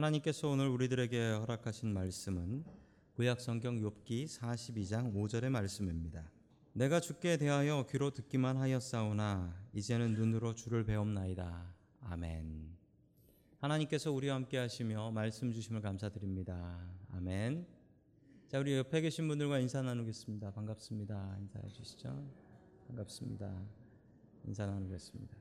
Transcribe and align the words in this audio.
하나님께서 0.00 0.48
오늘 0.48 0.68
우리들에게 0.68 1.32
허락하신 1.32 1.92
말씀은 1.92 2.64
구약 3.16 3.38
성경 3.38 3.76
욥기 3.76 4.24
42장 4.24 5.14
5절의 5.14 5.50
말씀입니다. 5.50 6.30
내가 6.72 7.00
주께 7.00 7.36
대하여 7.36 7.84
귀로 7.90 8.10
듣기만 8.10 8.56
하였사오나 8.56 9.54
이제는 9.74 10.14
눈으로 10.14 10.54
주를 10.54 10.84
배움나이다. 10.84 11.74
아멘. 12.00 12.74
하나님께서 13.58 14.10
우리와 14.10 14.36
함께 14.36 14.56
하시며 14.56 15.10
말씀 15.10 15.52
주심을 15.52 15.82
감사드립니다. 15.82 16.80
아멘. 17.12 17.66
자, 18.48 18.58
우리 18.58 18.78
옆에 18.78 19.02
계신 19.02 19.28
분들과 19.28 19.58
인사 19.58 19.82
나누겠습니다. 19.82 20.52
반갑습니다. 20.52 21.36
인사해 21.40 21.68
주시죠. 21.68 22.26
반갑습니다. 22.88 23.54
인사 24.46 24.64
나누겠습니다. 24.64 25.39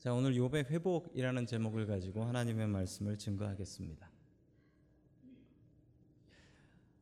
자, 0.00 0.14
오늘 0.14 0.32
욥의 0.32 0.70
회복이라는 0.70 1.44
제목을 1.44 1.86
가지고 1.86 2.24
하나님의 2.24 2.68
말씀을 2.68 3.18
증거하겠습니다. 3.18 4.10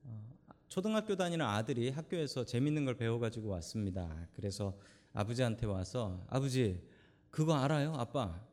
어, 0.02 0.29
초등학교 0.69 1.15
다니는 1.15 1.47
아들이 1.47 1.91
학교에서 1.91 2.45
재밌는 2.45 2.84
걸 2.87 2.97
배워 2.97 3.21
가지고 3.21 3.51
왔습니다. 3.51 4.27
그래서 4.34 4.77
아버지한테 5.12 5.66
와서 5.66 6.27
아버지 6.29 6.83
그거 7.30 7.55
알아요? 7.55 7.95
아빠. 7.95 8.45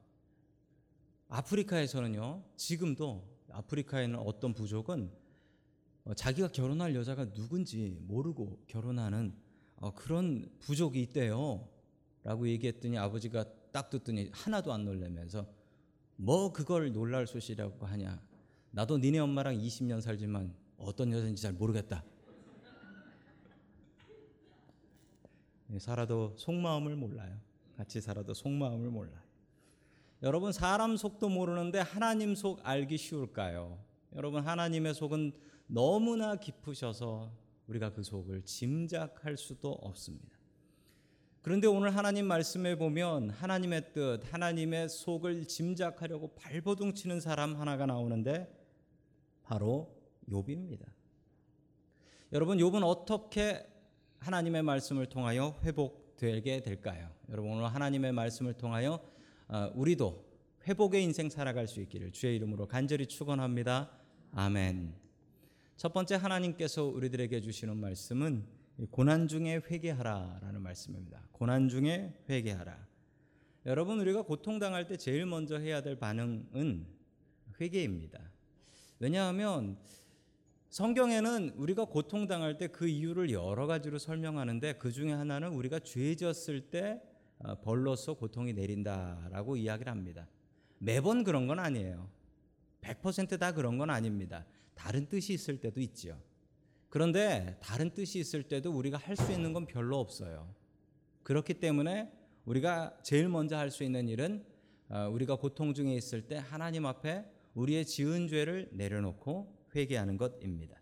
아프리카에서는요. 1.30 2.44
지금도 2.56 3.28
아프리카에는 3.50 4.20
어떤 4.20 4.54
부족은 4.54 5.10
어, 6.04 6.14
자기가 6.14 6.50
결혼할 6.50 6.94
여자가 6.94 7.34
누군지 7.34 7.98
모르고 8.02 8.60
결혼하는 8.68 9.34
어, 9.78 9.92
그런 9.96 10.48
부족이 10.60 11.02
있대요. 11.02 11.68
라고 12.24 12.48
얘기했더니 12.48 13.00
아버지가 13.00 13.46
딱 13.76 13.90
듣더니 13.90 14.30
하나도 14.32 14.72
안 14.72 14.86
놀라면서 14.86 15.46
뭐 16.16 16.54
그걸 16.54 16.94
놀랄 16.94 17.28
소식이라고 17.28 17.86
하냐. 17.86 18.22
나도 18.72 18.98
니네 18.98 19.20
엄마랑 19.20 19.58
20년 19.58 20.00
살지만 20.00 20.56
어떤 20.78 21.12
여자인지 21.12 21.42
잘 21.42 21.52
모르겠다. 21.52 22.02
예, 25.72 25.80
살아도 25.80 26.34
속마음을 26.38 26.96
몰라요. 26.96 27.38
같이 27.76 28.00
살아도 28.00 28.34
속마음을 28.34 28.90
몰라요. 28.90 29.20
여러분 30.24 30.54
사람 30.54 30.96
속도 30.96 31.28
모르는데 31.28 31.80
하나님 31.80 32.34
속 32.34 32.62
알기 32.64 32.98
쉬울까요? 32.98 33.78
여러분 34.16 34.48
하나님의 34.48 34.94
속은 34.94 35.34
너무나 35.68 36.38
깊으셔서 36.38 37.30
우리가 37.68 37.92
그 37.92 38.04
속을 38.04 38.44
짐작할 38.44 39.36
수도 39.36 39.74
없습니다. 39.74 40.35
그런데 41.46 41.68
오늘 41.68 41.96
하나님 41.96 42.26
말씀에 42.26 42.76
보면 42.76 43.30
하나님의 43.30 43.94
뜻, 43.94 44.22
하나님의 44.34 44.90
속을 44.90 45.46
짐작하려고 45.46 46.34
발버둥 46.34 46.96
치는 46.96 47.20
사람 47.20 47.56
하나가 47.56 47.86
나오는데 47.86 48.52
바로 49.44 49.96
욥입니다. 50.28 50.88
여러분 52.34 52.58
욥은 52.58 52.84
어떻게 52.84 53.64
하나님의 54.18 54.64
말씀을 54.64 55.06
통하여 55.06 55.56
회복되게 55.64 56.64
될까요? 56.64 57.12
여러분 57.30 57.52
오늘 57.52 57.68
하나님의 57.68 58.12
말씀을 58.12 58.54
통하여 58.54 59.00
어, 59.48 59.72
우리도 59.76 60.26
회복의 60.68 61.04
인생 61.04 61.30
살아갈 61.30 61.68
수 61.68 61.80
있기를 61.80 62.12
주의 62.12 62.38
이름으로 62.38 62.68
간절히 62.68 63.06
축원합니다. 63.06 63.92
아멘. 64.32 64.96
첫 65.78 65.94
번째 65.94 66.16
하나님께서 66.16 66.86
우리들에게 66.86 67.40
주시는 67.40 67.78
말씀은 67.78 68.65
고난 68.92 69.28
중에 69.28 69.62
회개하라라는 69.70 70.62
말씀입니다. 70.62 71.28
고난 71.32 71.70
중에 71.70 72.14
회개하라. 72.30 72.88
여러분 73.66 74.00
우리가 74.00 74.24
고통 74.24 74.60
당할 74.60 74.86
때 74.86 74.98
제일 74.98 75.26
먼저 75.26 75.58
해야 75.58 75.82
될 75.82 75.98
반응은 75.98 76.86
회개입니다. 77.60 78.20
왜냐하면 79.00 79.78
성경에는 80.70 81.52
우리가 81.56 81.86
고통 81.86 82.28
당할 82.28 82.58
때 82.58 82.68
그 82.68 82.88
이유를 82.88 83.32
여러 83.32 83.66
가지로 83.66 83.98
설명하는데 83.98 84.74
그 84.74 84.92
중에 84.92 85.14
하나는 85.14 85.54
우리가 85.54 85.80
죄졌을 85.80 86.70
때 86.70 87.02
어, 87.40 87.56
벌로서 87.62 88.14
고통이 88.14 88.54
내린다라고 88.54 89.56
이야기를 89.56 89.92
합니다. 89.92 90.28
매번 90.80 91.24
그런 91.24 91.48
건 91.48 91.60
아니에요. 91.60 92.10
100%다 92.82 93.54
그런 93.54 93.78
건 93.78 93.90
아닙니다. 93.90 94.46
다른 94.74 95.08
뜻이 95.08 95.34
있을 95.34 95.60
때도 95.60 95.80
있지요. 95.80 96.20
그런데 96.96 97.58
다른 97.60 97.90
뜻이 97.90 98.20
있을 98.20 98.44
때도 98.44 98.72
우리가 98.72 98.98
할 98.98 99.18
수 99.18 99.30
있는 99.30 99.52
건 99.52 99.66
별로 99.66 100.00
없어요. 100.00 100.56
그렇기 101.24 101.56
때문에 101.56 102.10
우리가 102.46 102.98
제일 103.04 103.28
먼저 103.28 103.58
할 103.58 103.70
수 103.70 103.84
있는 103.84 104.08
일은 104.08 104.46
어, 104.88 105.10
우리가 105.12 105.36
고통 105.36 105.74
중에 105.74 105.94
있을 105.94 106.22
때 106.22 106.38
하나님 106.38 106.86
앞에 106.86 107.26
우리의 107.54 107.86
지은 107.86 108.30
죄를 108.30 108.70
내려놓고 108.72 109.54
회개하는 109.76 110.16
것입니다. 110.16 110.80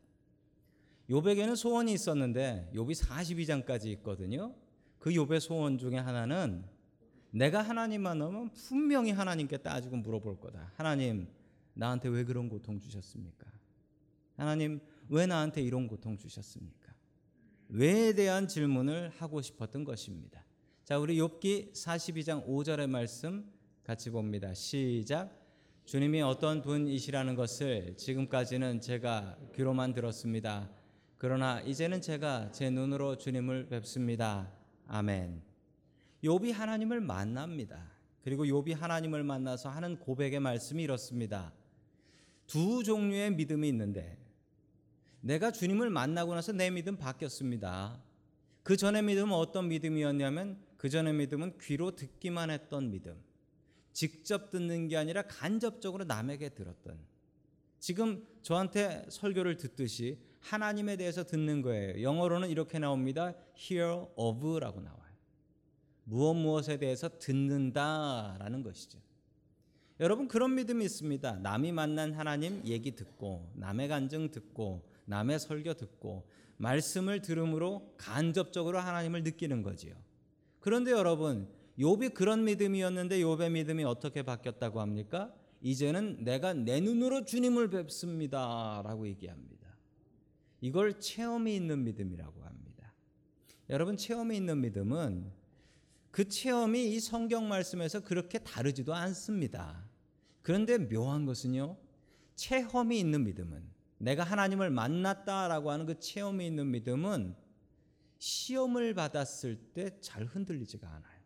요백에는 1.09 1.55
소원이 1.55 1.91
있었는데 1.93 2.69
욥이 2.75 2.93
42장까지 2.93 3.87
있거든요. 3.93 4.53
그 4.99 5.09
욥의 5.09 5.39
소원 5.39 5.79
중에 5.79 5.97
하나는 5.97 6.63
내가 7.31 7.63
하나님 7.63 8.03
만나면 8.03 8.51
분명히 8.51 9.09
하나님께 9.09 9.57
따지고 9.57 9.97
물어볼 9.97 10.39
거다. 10.39 10.73
하나님 10.75 11.27
나한테 11.73 12.09
왜 12.09 12.23
그런 12.23 12.49
고통 12.49 12.79
주셨습니까? 12.79 13.47
하나님 14.37 14.79
왜 15.09 15.25
나한테 15.25 15.61
이런 15.61 15.87
고통 15.87 16.17
주셨습니까? 16.17 16.93
왜에 17.69 18.13
대한 18.13 18.47
질문을 18.47 19.09
하고 19.17 19.41
싶었던 19.41 19.83
것입니다. 19.83 20.45
자, 20.83 20.99
우리 20.99 21.17
욥기 21.17 21.73
42장 21.73 22.47
5절의 22.47 22.87
말씀 22.87 23.51
같이 23.83 24.09
봅니다. 24.09 24.53
시작. 24.53 25.41
주님이 25.85 26.21
어떤 26.21 26.61
분이시라는 26.61 27.35
것을 27.35 27.95
지금까지는 27.97 28.79
제가 28.79 29.37
귀로만 29.55 29.93
들었습니다. 29.93 30.69
그러나 31.17 31.61
이제는 31.61 32.01
제가 32.01 32.51
제 32.51 32.69
눈으로 32.69 33.17
주님을 33.17 33.67
뵙습니다. 33.67 34.51
아멘. 34.87 35.41
욥이 36.23 36.51
하나님을 36.51 37.01
만납니다. 37.01 37.91
그리고 38.23 38.45
욥이 38.45 38.75
하나님을 38.75 39.23
만나서 39.23 39.69
하는 39.69 39.99
고백의 39.99 40.39
말씀이 40.39 40.83
이렇습니다. 40.83 41.53
두 42.47 42.83
종류의 42.83 43.31
믿음이 43.31 43.67
있는데 43.67 44.22
내가 45.23 45.51
주님을 45.51 45.89
만나고 45.89 46.35
나서 46.35 46.51
내 46.51 46.69
믿음 46.69 46.97
바뀌었습니다. 46.97 47.97
그 48.61 48.75
전의 48.75 49.03
믿음은 49.03 49.33
어떤 49.33 49.69
믿음이었냐면 49.69 50.57
그 50.75 50.89
전의 50.89 51.13
믿음은 51.13 51.57
귀로 51.61 51.95
듣기만 51.95 52.49
했던 52.49 52.91
믿음. 52.91 53.15
직접 53.93 54.49
듣는 54.49 54.89
게 54.89 54.97
아니라 54.97 55.21
간접적으로 55.21 56.03
남에게 56.03 56.49
들었던. 56.49 56.97
지금 57.79 58.27
저한테 58.41 59.05
설교를 59.07 59.55
듣듯이 59.55 60.19
하나님에 60.41 60.97
대해서 60.97 61.23
듣는 61.23 61.61
거예요. 61.61 62.01
영어로는 62.01 62.49
이렇게 62.49 62.77
나옵니다. 62.77 63.33
hear 63.57 64.07
of라고 64.17 64.81
나와요. 64.81 65.13
무엇 66.03 66.33
무엇에 66.33 66.77
대해서 66.77 67.17
듣는다라는 67.17 68.61
것이죠. 68.61 68.99
여러분 70.01 70.27
그런 70.27 70.55
믿음이 70.55 70.83
있습니다. 70.83 71.39
남이 71.39 71.71
만난 71.71 72.11
하나님 72.13 72.61
얘기 72.65 72.93
듣고 72.93 73.49
남의 73.55 73.87
간증 73.87 74.31
듣고 74.31 74.91
남의 75.05 75.39
설교 75.39 75.73
듣고 75.73 76.27
말씀을 76.57 77.21
들음으로 77.21 77.93
간접적으로 77.97 78.79
하나님을 78.79 79.23
느끼는 79.23 79.63
거지요. 79.63 79.95
그런데 80.59 80.91
여러분 80.91 81.49
욥이 81.77 82.13
그런 82.13 82.43
믿음이었는데 82.45 83.19
욥의 83.19 83.51
믿음이 83.51 83.83
어떻게 83.83 84.23
바뀌었다고 84.23 84.79
합니까? 84.79 85.33
이제는 85.61 86.23
내가 86.23 86.53
내 86.53 86.79
눈으로 86.79 87.25
주님을 87.25 87.69
뵙습니다라고 87.69 89.07
얘기합니다. 89.07 89.63
이걸 90.61 90.99
체험이 90.99 91.55
있는 91.55 91.83
믿음이라고 91.83 92.43
합니다. 92.43 92.93
여러분 93.69 93.97
체험이 93.97 94.37
있는 94.37 94.61
믿음은 94.61 95.31
그 96.11 96.27
체험이 96.27 96.93
이 96.93 96.99
성경 96.99 97.47
말씀에서 97.47 98.01
그렇게 98.01 98.39
다르지도 98.39 98.93
않습니다. 98.93 99.83
그런데 100.41 100.77
묘한 100.77 101.25
것은요. 101.25 101.75
체험이 102.35 102.99
있는 102.99 103.23
믿음은 103.23 103.72
내가 104.03 104.23
하나님을 104.23 104.69
만났다라고 104.69 105.71
하는 105.71 105.85
그 105.85 105.97
체험이 105.99 106.47
있는 106.47 106.69
믿음은 106.71 107.35
시험을 108.19 108.93
받았을 108.93 109.55
때 109.73 109.99
잘 110.01 110.25
흔들리지가 110.25 110.87
않아요. 110.87 111.23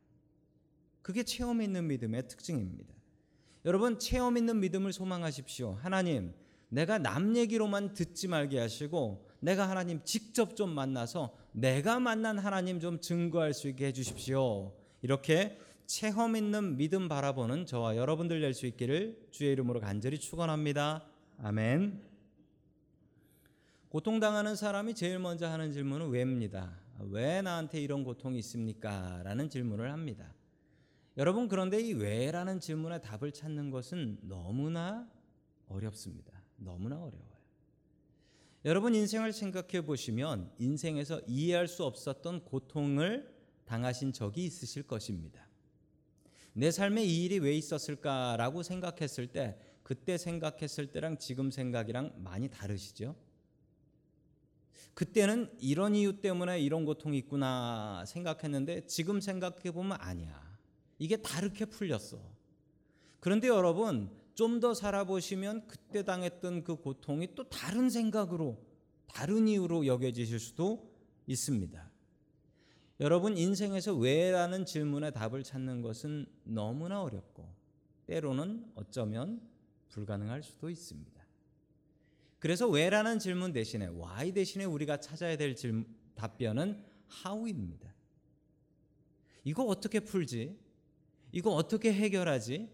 그게 1.01 1.23
체험 1.23 1.61
있는 1.61 1.87
믿음의 1.87 2.27
특징입니다. 2.27 2.93
여러분 3.65 3.97
체험 3.97 4.37
있는 4.37 4.59
믿음을 4.59 4.93
소망하십시오. 4.93 5.79
하나님, 5.81 6.33
내가 6.69 6.97
남 6.99 7.35
얘기로만 7.35 7.93
듣지 7.93 8.27
말게 8.27 8.59
하시고 8.59 9.27
내가 9.39 9.69
하나님 9.69 10.03
직접 10.03 10.55
좀 10.55 10.69
만나서 10.69 11.35
내가 11.53 11.99
만난 11.99 12.37
하나님 12.37 12.79
좀 12.79 12.99
증거할 12.99 13.53
수 13.53 13.67
있게 13.69 13.87
해 13.87 13.93
주십시오. 13.93 14.73
이렇게 15.01 15.57
체험 15.85 16.35
있는 16.35 16.77
믿음 16.77 17.07
바라보는 17.07 17.65
저와 17.65 17.95
여러분들 17.95 18.41
될 18.41 18.53
수 18.53 18.65
있기를 18.67 19.27
주의 19.31 19.51
이름으로 19.53 19.79
간절히 19.79 20.19
축원합니다. 20.19 21.05
아멘. 21.41 22.16
고통당하는 23.97 24.55
사람이 24.55 24.93
제일 24.93 25.17
먼저 25.17 25.47
하는 25.47 25.71
질문은 25.71 26.09
왜입니다. 26.09 26.71
왜 26.99 27.41
나한테 27.41 27.81
이런 27.81 28.03
고통이 28.03 28.37
있습니까? 28.37 29.23
라는 29.23 29.49
질문을 29.49 29.91
합니다. 29.91 30.35
여러분 31.17 31.47
그런데 31.47 31.81
이 31.81 31.93
왜라는 31.93 32.59
질문에 32.59 33.01
답을 33.01 33.31
찾는 33.31 33.71
것은 33.71 34.19
너무나 34.21 35.09
어렵습니다. 35.67 36.31
너무나 36.57 36.97
어려워요. 36.97 37.37
여러분 38.65 38.93
인생을 38.93 39.33
생각해 39.33 39.83
보시면 39.83 40.51
인생에서 40.59 41.19
이해할 41.25 41.67
수 41.67 41.83
없었던 41.83 42.45
고통을 42.45 43.33
당하신 43.65 44.13
적이 44.13 44.45
있으실 44.45 44.83
것입니다. 44.83 45.47
내 46.53 46.69
삶에 46.69 47.03
이 47.03 47.25
일이 47.25 47.39
왜 47.39 47.55
있었을까라고 47.55 48.61
생각했을 48.61 49.25
때 49.25 49.59
그때 49.81 50.19
생각했을 50.19 50.91
때랑 50.91 51.17
지금 51.17 51.49
생각이랑 51.49 52.13
많이 52.17 52.47
다르시죠? 52.47 53.15
그때는 54.93 55.51
이런 55.59 55.95
이유 55.95 56.21
때문에 56.21 56.59
이런 56.59 56.85
고통이 56.85 57.17
있구나 57.19 58.03
생각했는데 58.07 58.85
지금 58.87 59.21
생각해 59.21 59.71
보면 59.71 59.97
아니야. 59.99 60.57
이게 60.99 61.17
다르게 61.17 61.65
풀렸어. 61.65 62.19
그런데 63.19 63.47
여러분 63.47 64.09
좀 64.37 64.59
더 64.59 64.75
살아보시면 64.75 65.67
그때 65.67 66.03
당했던 66.03 66.63
그 66.63 66.75
고통이 66.75 67.33
또 67.33 67.49
다른 67.49 67.89
생각으로 67.89 68.63
다른 69.07 69.47
이유로 69.47 69.87
여겨지실 69.87 70.39
수도 70.39 70.93
있습니다. 71.25 71.91
여러분 72.99 73.35
인생에서 73.35 73.95
왜라는 73.95 74.65
질문에 74.65 75.09
답을 75.09 75.43
찾는 75.43 75.81
것은 75.81 76.27
너무나 76.43 77.01
어렵고 77.01 77.51
때로는 78.05 78.71
어쩌면 78.75 79.41
불가능할 79.89 80.43
수도 80.43 80.69
있습니다. 80.69 81.16
그래서 82.47 82.65
왜라는 82.65 83.19
질문 83.19 83.51
대신에 83.51 83.87
why 83.87 84.31
대신에 84.31 84.63
우리가 84.63 85.01
찾아야 85.01 85.35
될 85.35 85.53
질문, 85.53 85.85
답변은 86.15 86.81
how입니다. 87.25 87.93
이거 89.43 89.65
어떻게 89.65 89.99
풀지? 89.99 90.57
이거 91.33 91.51
어떻게 91.51 91.91
해결하지? 91.91 92.69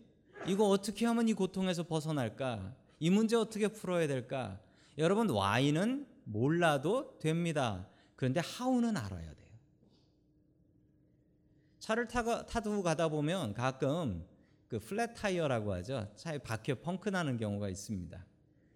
이거 0.45 0.67
어떻게 0.67 1.07
하면 1.07 1.27
이 1.27 1.33
고통에서 1.33 1.87
벗어날까? 1.87 2.75
이 2.99 3.09
문제 3.09 3.35
어떻게 3.35 3.67
풀어야 3.67 4.05
될까? 4.05 4.61
여러분 4.99 5.27
why는 5.31 6.05
몰라도 6.25 7.17
됩니다. 7.17 7.89
그런데 8.15 8.41
how는 8.41 8.95
알아야 8.95 9.33
돼요. 9.33 9.49
차를 11.79 12.07
타가, 12.07 12.45
타고 12.45 12.83
가다 12.83 13.09
보면 13.09 13.55
가끔 13.55 14.23
그 14.67 14.77
플랫 14.77 15.15
타이어라고 15.15 15.73
하죠. 15.73 16.11
차에 16.15 16.37
박혀 16.37 16.75
펑크 16.75 17.09
나는 17.09 17.37
경우가 17.37 17.69
있습니다. 17.69 18.23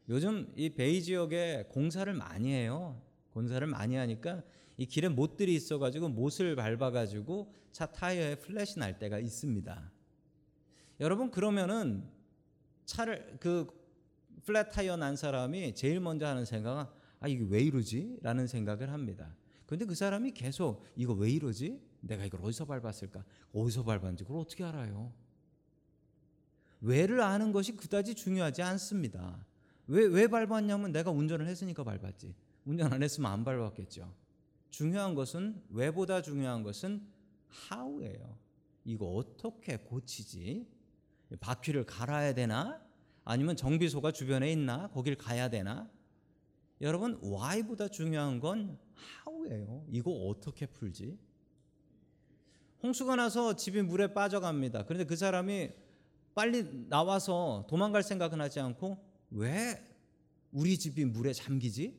요즘 0.09 0.51
이 0.56 0.69
베이 0.69 1.01
지역에 1.01 1.65
공사를 1.69 2.12
많이 2.13 2.51
해요. 2.54 3.01
공사를 3.31 3.65
많이 3.68 3.95
하니까 3.95 4.44
이 4.77 4.86
길에 4.86 5.09
못들이 5.09 5.54
있어가지고 5.56 6.09
못을 6.09 6.56
밟아가지고 6.56 7.54
차 7.71 7.88
타이어에 7.88 8.36
플랫이 8.36 8.75
날 8.77 9.00
때가 9.00 9.19
있습니다. 9.19 9.92
여러분 11.00 11.30
그러면은 11.30 12.09
차를 12.86 13.38
그 13.39 13.68
플랫 14.44 14.69
타이어 14.69 14.95
난 14.95 15.15
사람이 15.15 15.75
제일 15.75 16.00
먼저 16.00 16.25
하는 16.25 16.45
생각은 16.45 16.86
아 17.19 17.27
이게 17.27 17.45
왜 17.50 17.62
이러지? 17.62 18.19
라는 18.21 18.48
생각을 18.48 18.92
합니다. 18.92 19.36
근데 19.65 19.83
그 19.86 19.95
사람이 19.95 20.31
계속 20.31 20.83
이거 20.95 21.13
왜 21.13 21.30
이러지? 21.30 21.81
내가 22.00 22.24
이걸 22.24 22.42
어디서 22.44 22.65
밟았을까? 22.65 23.25
어디서 23.51 23.83
밟았는지 23.83 24.24
그걸 24.24 24.39
어떻게 24.39 24.63
알아요? 24.63 25.12
왜를 26.80 27.21
아는 27.21 27.51
것이 27.51 27.75
그다지 27.75 28.15
중요하지 28.15 28.62
않습니다. 28.62 29.45
왜, 29.88 30.06
왜 30.06 30.28
밟았냐면 30.28 30.92
내가 30.92 31.12
운전을 31.12 31.48
했으니까 31.48 31.84
밟았지. 31.84 32.36
운전 32.66 32.92
안 32.92 33.01
했으면 33.01 33.31
안 33.31 33.44
밟았겠죠. 33.44 34.13
중요한 34.69 35.16
것은 35.16 35.63
왜보다 35.69 36.22
중요한 36.22 36.63
것은 36.63 37.01
how예요. 37.72 38.38
이거 38.84 39.06
어떻게 39.16 39.78
고치지? 39.78 40.68
바퀴를 41.39 41.86
갈아야 41.86 42.34
되나? 42.34 42.81
아니면 43.24 43.56
정비소가 43.56 44.12
주변에 44.12 44.51
있나? 44.51 44.89
거길 44.89 45.16
가야 45.16 45.50
되나? 45.50 45.90
여러분 46.81 47.19
why보다 47.24 47.88
중요한 47.88 48.40
건 48.40 48.78
how예요. 49.28 49.86
이거 49.90 50.12
어떻게 50.12 50.66
풀지? 50.66 51.18
홍수가 52.83 53.16
나서 53.16 53.56
집이 53.56 53.81
물에 53.81 54.13
빠져갑니다. 54.13 54.83
그런데 54.86 55.06
그 55.06 55.16
사람이 55.16 55.72
빨리 56.36 56.88
나와서 56.88 57.66
도망갈 57.68 58.04
생각은 58.04 58.40
하지 58.40 58.60
않고 58.60 59.06
왜 59.32 59.84
우리 60.52 60.78
집이 60.78 61.06
물에 61.06 61.34
잠기지? 61.34 61.98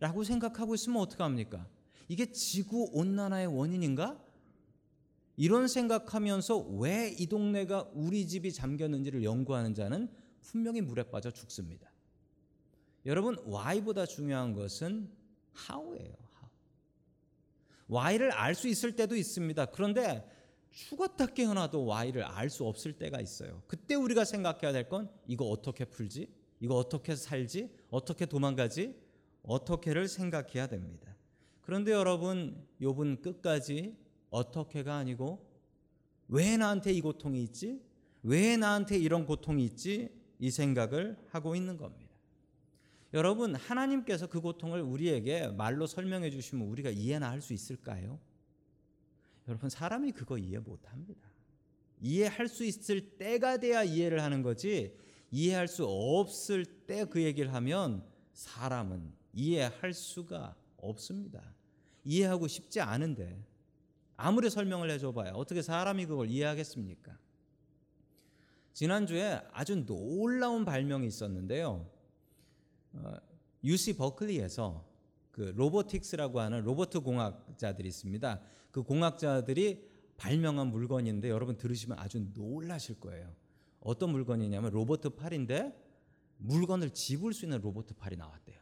라고 0.00 0.24
생각하고 0.24 0.74
있으면 0.74 1.00
어떡합니까? 1.02 1.68
이게 2.08 2.32
지구 2.32 2.88
온난화의 2.92 3.46
원인인가? 3.46 4.22
이런 5.36 5.68
생각하면서 5.68 6.58
왜 6.58 7.14
이 7.18 7.26
동네가 7.26 7.90
우리 7.94 8.26
집이 8.26 8.52
잠겼는지를 8.52 9.24
연구하는 9.24 9.74
자는 9.74 10.10
분명히 10.42 10.80
물에 10.80 11.04
빠져 11.04 11.30
죽습니다. 11.30 11.90
여러분, 13.06 13.36
why보다 13.46 14.06
중요한 14.06 14.52
것은 14.52 15.10
how예요. 15.70 16.14
how. 16.14 16.50
why를 17.90 18.32
알 18.32 18.54
수 18.54 18.68
있을 18.68 18.94
때도 18.96 19.16
있습니다. 19.16 19.66
그런데 19.66 20.28
죽었다 20.70 21.26
깨어나도 21.26 21.86
why를 21.90 22.24
알 22.24 22.48
수 22.50 22.66
없을 22.66 22.92
때가 22.94 23.20
있어요. 23.20 23.62
그때 23.66 23.94
우리가 23.94 24.24
생각해야 24.24 24.72
될 24.72 24.88
건 24.88 25.10
이거 25.26 25.46
어떻게 25.46 25.84
풀지? 25.84 26.28
이거 26.62 26.76
어떻게 26.76 27.16
살지? 27.16 27.74
어떻게 27.90 28.24
도망가지? 28.24 28.94
어떻게를 29.42 30.06
생각해야 30.06 30.68
됩니다. 30.68 31.12
그런데 31.62 31.90
여러분, 31.90 32.64
욥은 32.80 33.20
끝까지 33.20 33.96
어떻게가 34.30 34.96
아니고 34.96 35.44
왜 36.28 36.56
나한테 36.56 36.92
이 36.92 37.00
고통이 37.00 37.42
있지? 37.42 37.82
왜 38.22 38.56
나한테 38.56 38.96
이런 38.96 39.26
고통이 39.26 39.64
있지? 39.64 40.08
이 40.38 40.50
생각을 40.52 41.18
하고 41.30 41.56
있는 41.56 41.76
겁니다. 41.76 42.12
여러분, 43.12 43.56
하나님께서 43.56 44.28
그 44.28 44.40
고통을 44.40 44.82
우리에게 44.82 45.48
말로 45.48 45.88
설명해 45.88 46.30
주시면 46.30 46.68
우리가 46.68 46.90
이해나 46.90 47.28
할 47.28 47.40
수 47.40 47.52
있을까요? 47.52 48.20
여러분, 49.48 49.68
사람이 49.68 50.12
그거 50.12 50.38
이해 50.38 50.60
못 50.60 50.78
합니다. 50.92 51.28
이해할 52.00 52.46
수 52.46 52.64
있을 52.64 53.18
때가 53.18 53.56
돼야 53.58 53.82
이해를 53.82 54.22
하는 54.22 54.42
거지, 54.42 54.96
이해할 55.32 55.66
수 55.66 55.84
없을 55.84 56.64
때 56.64 57.06
그 57.06 57.22
얘기를 57.22 57.52
하면 57.54 58.04
사람은 58.34 59.12
이해할 59.32 59.94
수가 59.94 60.54
없습니다. 60.76 61.42
이해하고 62.04 62.46
싶지 62.46 62.80
않은데 62.80 63.42
아무리 64.16 64.50
설명을 64.50 64.90
해줘봐야 64.90 65.32
어떻게 65.32 65.62
사람이 65.62 66.06
그걸 66.06 66.28
이해하겠습니까? 66.28 67.18
지난주에 68.74 69.40
아주 69.52 69.84
놀라운 69.86 70.64
발명이 70.64 71.06
있었는데요. 71.06 71.90
어, 72.92 73.14
UC 73.64 73.96
버클리에서 73.96 74.86
그 75.30 75.52
robotics라고 75.56 76.40
하는 76.40 76.62
로봇 76.62 77.00
공학자들이 77.00 77.88
있습니다. 77.88 78.40
그 78.70 78.82
공학자들이 78.82 79.90
발명한 80.18 80.68
물건인데 80.68 81.30
여러분 81.30 81.56
들으시면 81.56 81.98
아주 81.98 82.20
놀라실 82.34 83.00
거예요. 83.00 83.34
어떤 83.82 84.10
물건이냐면 84.10 84.70
로봇 84.72 85.10
팔인데 85.10 85.72
물건을 86.38 86.90
집을 86.90 87.32
수 87.32 87.44
있는 87.44 87.60
로봇 87.60 87.94
팔이 87.94 88.16
나왔대요. 88.16 88.60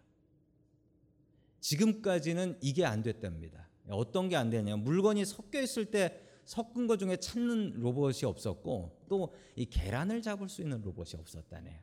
지금까지는 1.60 2.58
이게 2.62 2.84
안 2.84 3.02
됐답니다. 3.02 3.68
어떤 3.88 4.28
게 4.28 4.36
안 4.36 4.50
되냐? 4.50 4.76
물건이 4.76 5.24
섞여 5.24 5.60
있을 5.60 5.86
때 5.86 6.20
섞은 6.44 6.86
것 6.86 6.98
중에 6.98 7.16
찾는 7.16 7.74
로봇이 7.80 8.24
없었고 8.24 9.04
또 9.08 9.32
이 9.56 9.66
계란을 9.66 10.22
잡을 10.22 10.48
수 10.48 10.62
있는 10.62 10.80
로봇이 10.80 11.12
없었다네요. 11.18 11.78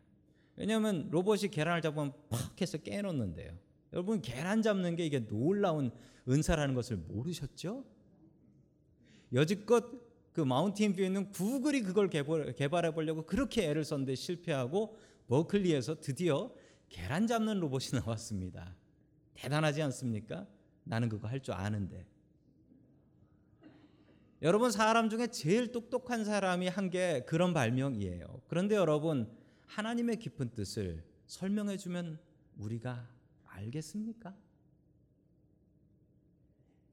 왜냐하면 0.55 1.09
로봇이 1.11 1.49
계란을 1.51 1.81
잡으면 1.81 2.13
팍 2.29 2.59
해서 2.59 2.77
깨놓는데요. 2.79 3.55
여러분 3.93 4.21
계란 4.21 4.61
잡는 4.61 4.95
게 4.95 5.05
이게 5.05 5.19
놀라운 5.19 5.91
은사라는 6.27 6.73
것을 6.75 6.97
모르셨죠? 6.97 7.85
여지껏 9.33 9.85
그 10.37 10.41
마운틴 10.41 10.93
뷰에 10.93 11.07
있는 11.07 11.31
구글이 11.31 11.81
그걸 11.81 12.09
개발 12.11 12.85
해 12.85 12.91
보려고 12.93 13.25
그렇게 13.25 13.67
애를 13.67 13.83
썼는데 13.83 14.13
실패하고 14.13 14.95
버클리에서 15.29 15.99
드디어 15.99 16.53
계란 16.89 17.25
잡는 17.25 17.59
로봇이 17.59 17.85
나왔습니다. 18.05 18.75
대단하지 19.33 19.81
않습니까? 19.81 20.45
나는 20.83 21.09
그거 21.09 21.27
할 21.27 21.41
줄 21.41 21.55
아는데. 21.55 22.05
여러분 24.43 24.69
사람 24.71 25.09
중에 25.09 25.25
제일 25.31 25.71
똑똑한 25.71 26.23
사람이 26.23 26.67
한 26.67 26.91
게 26.91 27.25
그런 27.25 27.51
발명이에요. 27.55 28.43
그런데 28.47 28.75
여러분 28.75 29.27
하나님의 29.65 30.17
깊은 30.19 30.51
뜻을 30.51 31.03
설명해 31.25 31.77
주면 31.77 32.19
우리가 32.59 33.09
알겠습니까? 33.45 34.35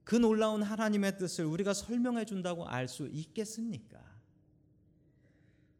그 0.04 0.14
놀라운 0.14 0.62
하나님의 0.62 1.18
뜻을 1.18 1.46
우리가 1.46 1.72
설명해 1.74 2.26
준다고 2.26 2.68
알 2.68 2.88
수 2.88 3.08
있겠습니까? 3.08 3.98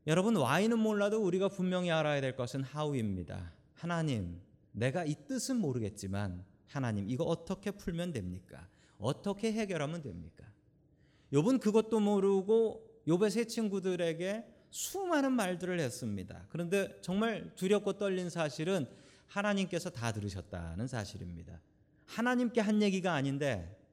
여러분 0.06 0.36
why는 0.36 0.78
몰라도 0.78 1.22
우리가 1.22 1.48
분명히 1.48 1.90
알아야 1.90 2.20
될 2.20 2.36
것은 2.36 2.64
how입니다. 2.74 3.52
하나님, 3.74 4.40
내가 4.72 5.04
이 5.04 5.14
뜻은 5.26 5.56
모르겠지만 5.56 6.44
하나님 6.66 7.08
이거 7.08 7.24
어떻게 7.24 7.70
풀면 7.70 8.12
됩니까? 8.12 8.66
어떻게 8.98 9.52
해결하면 9.52 10.02
됩니까? 10.02 10.44
욥은 11.32 11.60
그것도 11.60 12.00
모르고 12.00 13.02
욥의 13.06 13.30
세 13.30 13.44
친구들에게 13.46 14.46
수많은 14.70 15.32
말들을 15.32 15.78
했습니다. 15.78 16.46
그런데 16.48 16.98
정말 17.00 17.54
두렵고 17.54 17.94
떨린 17.98 18.28
사실은 18.28 18.86
하나님께서 19.28 19.90
다 19.90 20.12
들으셨다는 20.12 20.86
사실입니다. 20.86 21.60
하나님께 22.06 22.60
한 22.60 22.82
얘기가 22.82 23.12
아닌데 23.12 23.83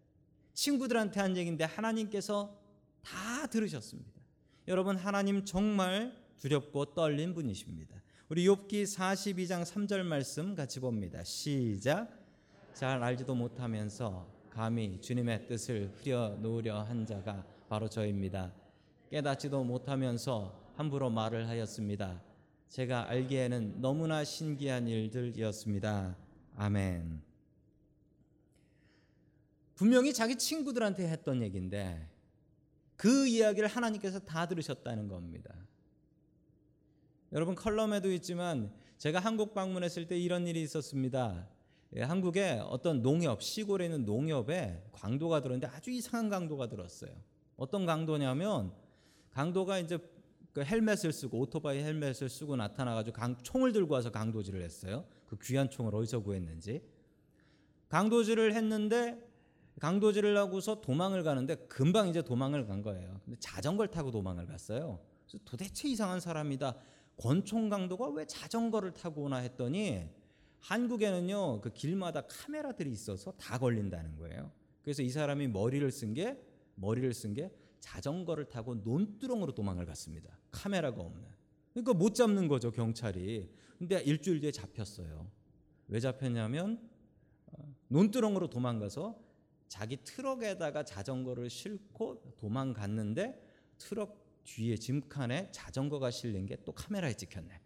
친구들한테 0.54 1.20
한 1.20 1.38
얘기인데 1.38 1.64
하나님께서 1.64 2.58
다 3.02 3.48
들으셨습니다. 3.48 4.12
여러분 4.68 4.96
하나님 4.96 5.44
정말 5.46 6.16
두렵고 6.38 6.94
떨린 6.94 7.34
분이십니다. 7.34 8.02
우리 8.30 8.46
욥기 8.46 8.84
42장 8.84 9.64
3절 9.64 10.04
말씀 10.04 10.56
같이 10.56 10.80
봅니다. 10.80 11.24
시작. 11.24 12.10
잘 12.74 13.04
알지도 13.04 13.36
못하면서 13.36 14.28
감히 14.50 15.00
주님의 15.02 15.48
뜻을 15.48 15.92
흐려 15.96 16.30
놓으려 16.40 16.82
한 16.82 17.06
자가 17.06 17.46
바로 17.68 17.90
저입니다. 17.90 18.54
깨닫지도 19.10 19.64
못하면서 19.64 20.58
함부로 20.76 21.10
말을 21.10 21.48
하였습니다. 21.48 22.22
제가 22.70 23.10
알기에는 23.10 23.82
너무나 23.82 24.24
신기한 24.24 24.88
일들이었습니다. 24.88 26.16
아멘. 26.56 27.31
분명히 29.82 30.14
자기 30.14 30.36
친구들한테 30.36 31.08
했던 31.08 31.42
얘기인데 31.42 32.08
그 32.96 33.26
이야기를 33.26 33.68
하나님께서 33.68 34.20
다 34.20 34.48
들으셨다는 34.48 35.08
겁니다. 35.08 35.56
여러분 37.32 37.56
컬럼에도 37.56 38.12
있지만 38.12 38.72
제가 39.00 39.18
한국 39.18 39.56
방문했을 39.56 40.06
때 40.06 40.20
이런 40.20 40.46
일이 40.46 40.62
있었습니다. 40.62 41.48
예, 41.96 42.04
한국에 42.04 42.62
어떤 42.64 43.02
농협 43.02 43.42
시골에 43.42 43.86
있는 43.86 44.06
농협에 44.06 44.84
강도가 44.92 45.42
들었는데 45.42 45.66
아주 45.76 45.90
이상한 45.90 46.30
강도가 46.30 46.68
들었어요. 46.68 47.10
어떤 47.58 47.88
강도냐면 47.88 48.74
강도가 49.32 49.80
이제 49.80 49.98
그 50.54 50.64
헬멧을 50.64 51.12
쓰고 51.12 51.40
오토바이 51.40 51.80
헬멧을 51.80 52.30
쓰고 52.30 52.56
나타나가지고 52.56 53.18
강, 53.18 53.36
총을 53.42 53.72
들고 53.72 53.96
와서 53.96 54.12
강도질을 54.12 54.62
했어요. 54.62 55.08
그 55.26 55.40
귀한 55.42 55.72
총을 55.72 55.96
어디서 55.96 56.20
구했는지 56.20 56.84
강도질을 57.90 58.54
했는데 58.54 59.31
강도질을 59.80 60.38
하고서 60.38 60.82
도망을 60.82 61.24
가는데 61.24 61.56
금방 61.68 62.10
이제 62.10 62.22
도망을 62.22 62.68
간 62.68 62.82
거예요. 62.82 63.20
근데 63.26 63.38
자전거를 63.40 63.90
타고 63.90 64.12
도망을 64.12 64.46
갔어요. 64.46 65.00
그래서 65.26 65.44
도대체 65.46 65.88
이상한 65.88 66.20
사람이다. 66.20 66.76
권총 67.18 67.70
강도가 67.70 68.10
왜 68.10 68.26
자전거를 68.26 68.94
타고 68.94 69.24
오나 69.24 69.38
했더니 69.38 70.10
한국에는요 70.60 71.62
그 71.62 71.72
길마다 71.72 72.22
카메라들이 72.28 72.92
있어서 72.92 73.32
다 73.34 73.58
걸린다는 73.58 74.18
거예요. 74.18 74.52
그래서 74.84 75.02
이 75.02 75.10
사람이 75.10 75.48
머리를 75.48 75.90
쓴 75.92 76.14
게 76.14 76.38
머리를 76.76 77.14
쓴 77.14 77.34
게 77.34 77.52
자전거를 77.80 78.46
타고 78.46 78.76
논두렁으로 78.76 79.54
도망을 79.54 79.86
갔습니다. 79.86 80.38
카메라가 80.52 81.02
없는. 81.02 81.24
그러니까 81.74 81.94
못 81.94 82.14
잡는 82.14 82.48
거죠 82.48 82.72
경찰이. 82.72 83.50
근데 83.78 84.00
일주일 84.02 84.40
뒤에 84.42 84.52
잡혔어요. 84.52 85.28
왜 85.88 86.00
잡혔냐면 86.00 86.80
어, 87.48 87.76
논두렁으로 87.88 88.50
도망가서 88.50 89.18
자기 89.72 89.96
트럭에다가 90.04 90.84
자전거를 90.84 91.50
싣고 91.50 92.22
도망갔는데 92.36 93.42
트럭 93.78 94.22
뒤에 94.44 94.76
짐칸에 94.76 95.50
자전거가 95.54 96.12
실린 96.12 96.46
게 96.46 96.58
또 96.66 96.74
카메라에 96.74 97.14
찍혔네. 97.14 97.62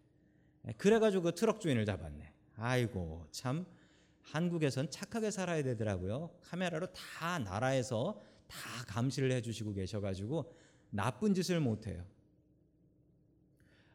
예, 0.68 0.72
그래가지고 0.74 1.24
그 1.24 1.34
트럭 1.34 1.60
주인을 1.60 1.84
잡았네. 1.84 2.32
아이고 2.58 3.26
참 3.32 3.66
한국에선 4.22 4.88
착하게 4.88 5.32
살아야 5.32 5.64
되더라고요. 5.64 6.30
카메라로 6.42 6.86
다 6.92 7.40
나라에서 7.40 8.22
다 8.46 8.56
감시를 8.86 9.32
해주시고 9.32 9.74
계셔가지고 9.74 10.54
나쁜 10.90 11.34
짓을 11.34 11.58
못해요. 11.58 12.06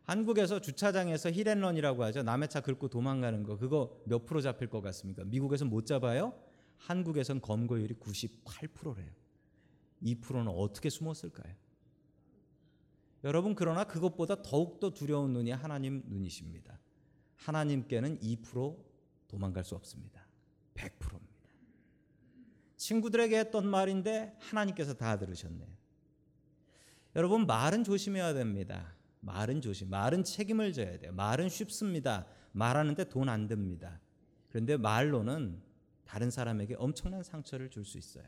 한국에서 0.04 0.60
주차장에서 0.60 1.32
히렌런이라고 1.32 2.04
하죠. 2.04 2.24
남의 2.24 2.50
차 2.50 2.60
긁고 2.60 2.90
도망가는 2.90 3.44
거 3.44 3.58
그거 3.58 4.02
몇 4.04 4.26
프로 4.26 4.42
잡힐 4.42 4.68
것 4.70 4.82
같습니까? 4.82 5.24
미국에선 5.24 5.70
못 5.70 5.86
잡아요. 5.86 6.51
한국에선 6.82 7.42
검거율이 7.42 7.96
98%래요. 7.96 9.12
2%는 10.04 10.48
어떻게 10.48 10.90
숨었을까요? 10.90 11.54
여러분 13.24 13.54
그러나 13.54 13.84
그것보다 13.84 14.42
더욱더 14.42 14.92
두려운 14.92 15.32
눈이 15.34 15.52
하나님 15.52 16.04
눈이십니다. 16.08 16.80
하나님께는 17.36 18.20
2% 18.20 18.78
도망갈 19.28 19.64
수 19.64 19.76
없습니다. 19.76 20.26
100%입니다. 20.74 21.32
친구들에게 22.78 23.38
했던 23.38 23.68
말인데 23.68 24.36
하나님께서 24.40 24.96
다 24.96 25.20
들으셨네요. 25.20 25.70
여러분 27.16 27.46
말은 27.46 27.84
조심해야 27.84 28.34
됩니다. 28.34 28.96
말은 29.20 29.62
조심. 29.62 29.90
말은 29.92 30.24
책임을 30.24 30.74
져야 30.74 30.98
돼요. 30.98 31.12
말은 31.14 31.50
쉽습니다. 31.50 32.26
말하는데 32.54 33.08
돈 33.10 33.30
안 33.30 33.48
듭니다. 33.48 34.02
그런데 34.50 34.78
말로는 34.78 35.62
다른 36.12 36.30
사람에게 36.30 36.76
엄청난 36.78 37.24
상처를 37.24 37.70
줄 37.70 37.86
수 37.86 37.98
있어요. 37.98 38.26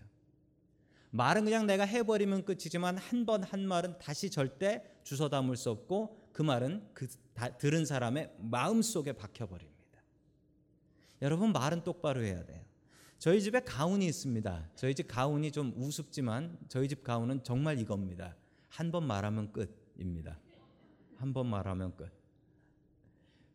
말은 1.12 1.44
그냥 1.44 1.68
내가 1.68 1.84
해버리면 1.86 2.46
끝이지만 2.46 2.98
한 2.98 3.26
번한 3.26 3.68
말은 3.68 4.00
다시 4.00 4.32
절대 4.32 4.82
주워 5.04 5.28
담을 5.28 5.58
수 5.58 5.70
없고 5.70 6.30
그 6.32 6.42
말은 6.42 6.90
그 6.94 7.08
들은 7.60 7.86
사람의 7.86 8.34
마음 8.40 8.82
속에 8.82 9.12
박혀버립니다. 9.14 10.02
여러분 11.22 11.52
말은 11.52 11.84
똑바로 11.84 12.24
해야 12.24 12.46
돼요. 12.46 12.64
저희 13.20 13.42
집에 13.42 13.60
가훈이 13.60 14.06
있습니다. 14.06 14.70
저희 14.76 14.96
집 14.96 15.08
가훈이 15.10 15.52
좀 15.52 15.74
우습지만 15.76 16.58
저희 16.70 16.88
집 16.88 17.04
가훈은 17.04 17.44
정말 17.44 17.80
이겁니다. 17.80 18.36
한 18.70 18.92
번 18.92 19.06
말하면 19.06 19.52
끝입니다. 19.52 20.40
한 21.18 21.34
번 21.34 21.48
말하면 21.48 21.96
끝. 21.98 22.23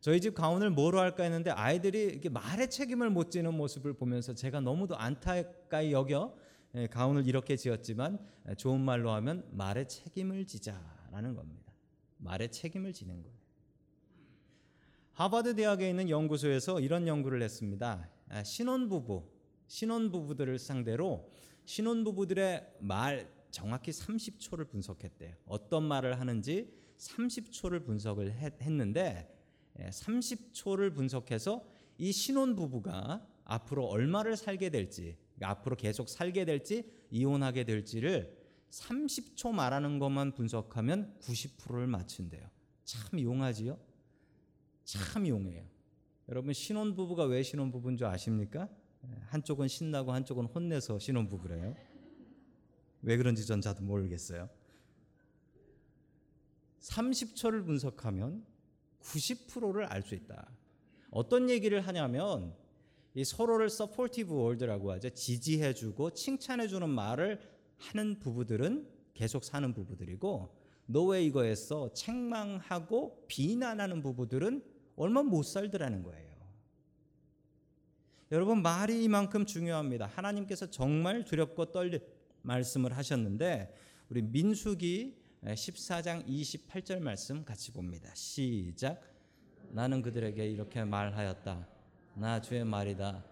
저희 0.01 0.21
집 0.21 0.33
가훈을 0.33 0.69
뭐로 0.69 0.99
할까 0.99 1.23
했는데 1.23 1.51
아이들이 1.51 2.03
이렇게 2.03 2.29
말의 2.29 2.69
책임을 2.69 3.09
못 3.09 3.31
지는 3.31 3.53
모습을 3.53 3.93
보면서 3.93 4.33
제가 4.33 4.61
너무도 4.61 4.95
안타까이 4.95 5.91
여겨 5.91 6.37
예, 6.75 6.87
가훈을 6.87 7.27
이렇게 7.27 7.55
지었지만 7.55 8.19
예, 8.47 8.55
좋은 8.55 8.79
말로 8.79 9.11
하면 9.11 9.45
말의 9.51 9.89
책임을 9.89 10.45
지자라는 10.45 11.33
겁니다. 11.35 11.73
말의 12.17 12.51
책임을 12.51 12.93
지는 12.93 13.21
거예요. 13.21 13.37
하버드 15.13 15.55
대학에 15.55 15.89
있는 15.89 16.09
연구소에서 16.09 16.79
이런 16.79 17.05
연구를 17.07 17.41
했습니다. 17.41 18.09
아, 18.29 18.43
신혼부부, 18.43 19.27
신혼부부들을 19.67 20.59
상대로 20.59 21.29
신혼부부들의 21.65 22.75
말 22.79 23.29
정확히 23.51 23.91
30초를 23.91 24.69
분석했대요. 24.69 25.35
어떤 25.45 25.83
말을 25.83 26.19
하는지 26.19 26.73
30초를 26.97 27.85
분석을 27.85 28.31
했는데 28.61 29.38
30초를 29.87 30.85
예, 30.87 30.93
분석해서 30.93 31.65
이 31.97 32.11
신혼 32.11 32.55
부부가 32.55 33.25
앞으로 33.43 33.85
얼마를 33.85 34.37
살게 34.37 34.69
될지 34.69 35.17
그러니까 35.35 35.49
앞으로 35.59 35.75
계속 35.75 36.09
살게 36.09 36.45
될지 36.45 36.91
이혼하게 37.09 37.63
될지를 37.63 38.37
30초 38.69 39.51
말하는 39.51 39.99
것만 39.99 40.33
분석하면 40.33 41.15
90%를 41.21 41.87
맞춘대요. 41.87 42.47
참 42.83 43.19
용하지요? 43.19 43.79
참 44.83 45.27
용해요. 45.27 45.65
여러분 46.29 46.53
신혼 46.53 46.95
부부가 46.95 47.23
왜 47.23 47.41
신혼 47.41 47.71
부부인 47.71 47.97
줄 47.97 48.07
아십니까? 48.07 48.69
한쪽은 49.27 49.67
신나고 49.67 50.11
한쪽은 50.11 50.45
혼내서 50.45 50.99
신혼 50.99 51.27
부부래요. 51.27 51.75
왜 53.01 53.17
그런지 53.17 53.45
전 53.45 53.61
저도 53.61 53.83
모르겠어요. 53.83 54.49
30초를 56.81 57.65
분석하면 57.65 58.45
90%를 59.01 59.85
알 59.85 60.01
수 60.01 60.15
있다. 60.15 60.49
어떤 61.11 61.49
얘기를 61.49 61.81
하냐면 61.81 62.53
이 63.15 63.23
서로를 63.23 63.69
supportive 63.69 64.33
word라고 64.33 64.91
하죠. 64.93 65.09
지지해주고 65.09 66.11
칭찬해주는 66.11 66.87
말을 66.89 67.39
하는 67.77 68.19
부부들은 68.19 68.87
계속 69.13 69.43
사는 69.43 69.73
부부들이고 69.73 70.55
너 70.85 71.05
왜 71.05 71.23
이거 71.23 71.43
했어? 71.43 71.91
책망하고 71.93 73.25
비난하는 73.27 74.01
부부들은 74.01 74.63
얼마 74.95 75.21
못 75.23 75.43
살더라는 75.43 76.03
거예요. 76.03 76.29
여러분 78.31 78.61
말이 78.61 79.03
이만큼 79.03 79.45
중요합니다. 79.45 80.05
하나님께서 80.05 80.69
정말 80.69 81.25
두렵고 81.25 81.71
떨리 81.71 81.99
말씀을 82.43 82.95
하셨는데 82.95 83.73
우리 84.09 84.21
민수기 84.21 85.17
14장 85.43 86.25
28절 86.27 86.99
말씀 86.99 87.45
같이 87.45 87.71
봅니다. 87.71 88.13
시작. 88.13 89.01
나는 89.71 90.01
그들에게 90.01 90.45
이렇게 90.45 90.83
말하였다. 90.83 91.67
나 92.15 92.41
주의 92.41 92.63
말이다. 92.65 93.23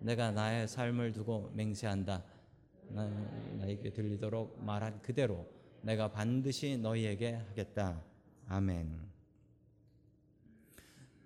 내가 0.00 0.30
나의 0.30 0.68
삶을 0.68 1.12
두고 1.12 1.52
맹세한다. 1.54 2.24
나에게 2.90 3.92
들리도록 3.92 4.62
말한 4.62 5.00
그대로 5.00 5.48
내가 5.82 6.10
반드시 6.12 6.76
너희에게 6.76 7.32
하겠다. 7.32 8.02
아멘. 8.48 9.14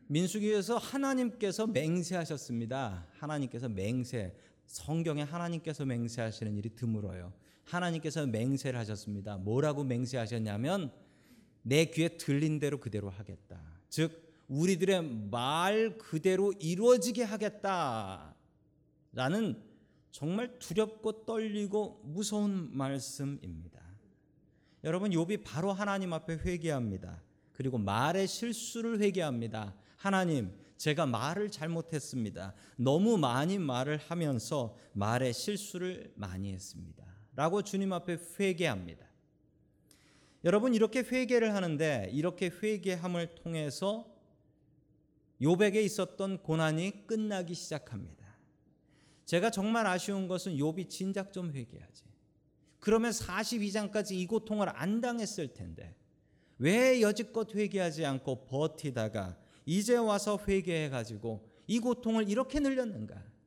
민수기에서 0.06 0.78
하나님께서 0.78 1.66
맹세하셨습니다. 1.66 3.08
하나님께서 3.12 3.68
맹세. 3.68 4.36
성경에 4.66 5.22
하나님께서 5.22 5.84
맹세하시는 5.84 6.56
일이 6.56 6.70
드물어요. 6.74 7.32
하나님께서 7.68 8.26
맹세를 8.26 8.78
하셨습니다. 8.80 9.36
뭐라고 9.36 9.84
맹세하셨냐면 9.84 10.92
내 11.62 11.84
귀에 11.86 12.16
들린 12.16 12.58
대로 12.58 12.78
그대로 12.80 13.10
하겠다. 13.10 13.60
즉 13.88 14.28
우리들의 14.48 15.02
말 15.30 15.98
그대로 15.98 16.52
이루어지게 16.58 17.22
하겠다. 17.22 18.34
라는 19.12 19.62
정말 20.10 20.58
두렵고 20.58 21.26
떨리고 21.26 22.02
무서운 22.04 22.70
말씀입니다. 22.76 23.80
여러분 24.84 25.10
욥이 25.10 25.44
바로 25.44 25.72
하나님 25.72 26.12
앞에 26.12 26.34
회개합니다. 26.38 27.22
그리고 27.52 27.76
말의 27.78 28.28
실수를 28.28 29.00
회개합니다. 29.00 29.74
하나님, 29.96 30.52
제가 30.76 31.06
말을 31.06 31.50
잘못했습니다. 31.50 32.54
너무 32.76 33.18
많이 33.18 33.58
말을 33.58 33.98
하면서 33.98 34.76
말의 34.92 35.34
실수를 35.34 36.12
많이 36.14 36.52
했습니다. 36.52 37.04
라고 37.38 37.62
주님 37.62 37.92
앞에 37.92 38.18
회개합니다. 38.40 39.06
여러분 40.42 40.74
이렇게 40.74 41.04
회개를 41.04 41.54
하는데 41.54 42.10
이렇게 42.12 42.50
회개함을 42.50 43.36
통해서 43.36 44.12
욥에게 45.40 45.76
있었던 45.84 46.42
고난이 46.42 47.06
끝나기 47.06 47.54
시작합니다. 47.54 48.26
제가 49.24 49.50
정말 49.50 49.86
아쉬운 49.86 50.26
것은 50.26 50.56
욥이 50.56 50.88
진작 50.88 51.32
좀 51.32 51.52
회개하지. 51.52 52.02
그러면 52.80 53.12
42장까지 53.12 54.14
이 54.14 54.26
고통을 54.26 54.70
안 54.74 55.00
당했을 55.00 55.54
텐데 55.54 55.94
왜 56.58 57.00
여지껏 57.00 57.54
회개하지 57.54 58.04
않고 58.04 58.46
버티다가 58.46 59.38
이제 59.64 59.94
와서 59.94 60.40
회개해 60.48 60.88
가지고 60.88 61.48
이 61.68 61.78
고통을 61.78 62.28
이렇게 62.28 62.58
늘렸는가? 62.58 63.37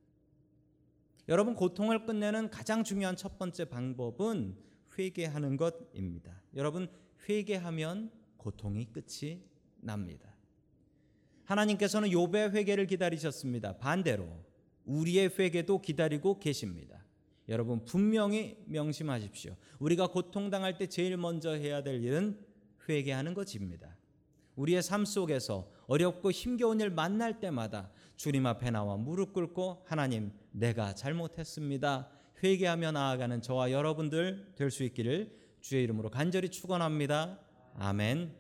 여러분 1.30 1.56
고통을 1.56 2.06
끝내는 2.06 2.50
가장 2.50 2.84
중요한 2.84 3.16
첫 3.16 3.38
번째 3.38 3.66
방법은 3.66 4.56
회개하는 4.98 5.58
것입니다. 5.58 6.42
여러분 6.56 6.90
회개하면 7.30 8.12
고통이 8.38 8.88
끝이 8.92 9.42
납니다. 9.80 10.36
하나님께서는 11.46 12.10
욥의 12.10 12.52
회개를 12.52 12.88
기다리셨습니다. 12.88 13.78
반대로 13.78 14.28
우리의 14.86 15.32
회개도 15.38 15.82
기다리고 15.82 16.40
계십니다. 16.40 17.06
여러분 17.50 17.84
분명히 17.86 18.58
명심하십시오. 18.66 19.56
우리가 19.80 20.08
고통당할 20.08 20.78
때 20.78 20.88
제일 20.88 21.18
먼저 21.18 21.52
해야 21.52 21.84
될 21.84 22.04
일은 22.04 22.40
회개하는 22.88 23.34
것입니다. 23.34 23.98
우리의 24.56 24.82
삶 24.82 25.06
속에서 25.06 25.70
어렵고 25.88 26.32
힘겨운 26.32 26.80
일 26.80 26.90
만날 26.90 27.40
때마다 27.40 27.92
주님 28.22 28.46
앞에 28.46 28.70
나와 28.70 28.98
무릎 28.98 29.34
꿇고 29.34 29.82
하나님 29.88 30.32
내가 30.52 30.94
잘못했습니다. 30.94 32.08
회개하며 32.44 32.92
나아가는 32.92 33.42
저와 33.42 33.72
여러분들 33.72 34.54
될 34.56 34.70
수 34.70 34.84
있기를 34.84 35.36
주의 35.60 35.84
이름으로 35.84 36.12
간절히 36.12 36.50
축원합니다. 36.50 37.40
아멘. 37.74 38.32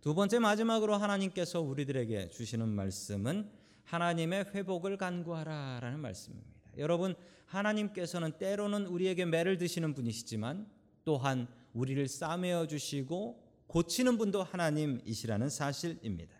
두 0.00 0.14
번째 0.14 0.38
마지막으로 0.38 0.94
하나님께서 0.94 1.60
우리들에게 1.60 2.30
주시는 2.30 2.68
말씀은 2.68 3.50
하나님의 3.82 4.52
회복을 4.54 4.96
간구하라라는 4.96 5.98
말씀입니다. 5.98 6.70
여러분 6.78 7.16
하나님께서는 7.46 8.38
때로는 8.38 8.86
우리에게 8.86 9.24
매를 9.24 9.58
드시는 9.58 9.92
분이시지만 9.92 10.70
또한 11.04 11.48
우리를 11.72 12.06
싸매어 12.06 12.68
주시고 12.68 13.42
고치는 13.66 14.18
분도 14.18 14.44
하나님이시라는 14.44 15.48
사실입니다. 15.48 16.39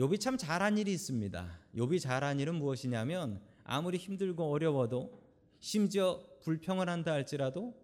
욥이 0.00 0.18
참 0.18 0.38
잘한 0.38 0.78
일이 0.78 0.94
있습니다. 0.94 1.58
욥이 1.76 2.00
잘한 2.00 2.40
일은 2.40 2.54
무엇이냐면 2.54 3.38
아무리 3.64 3.98
힘들고 3.98 4.50
어려워도 4.50 5.20
심지어 5.58 6.24
불평을 6.40 6.88
한다 6.88 7.12
할지라도 7.12 7.78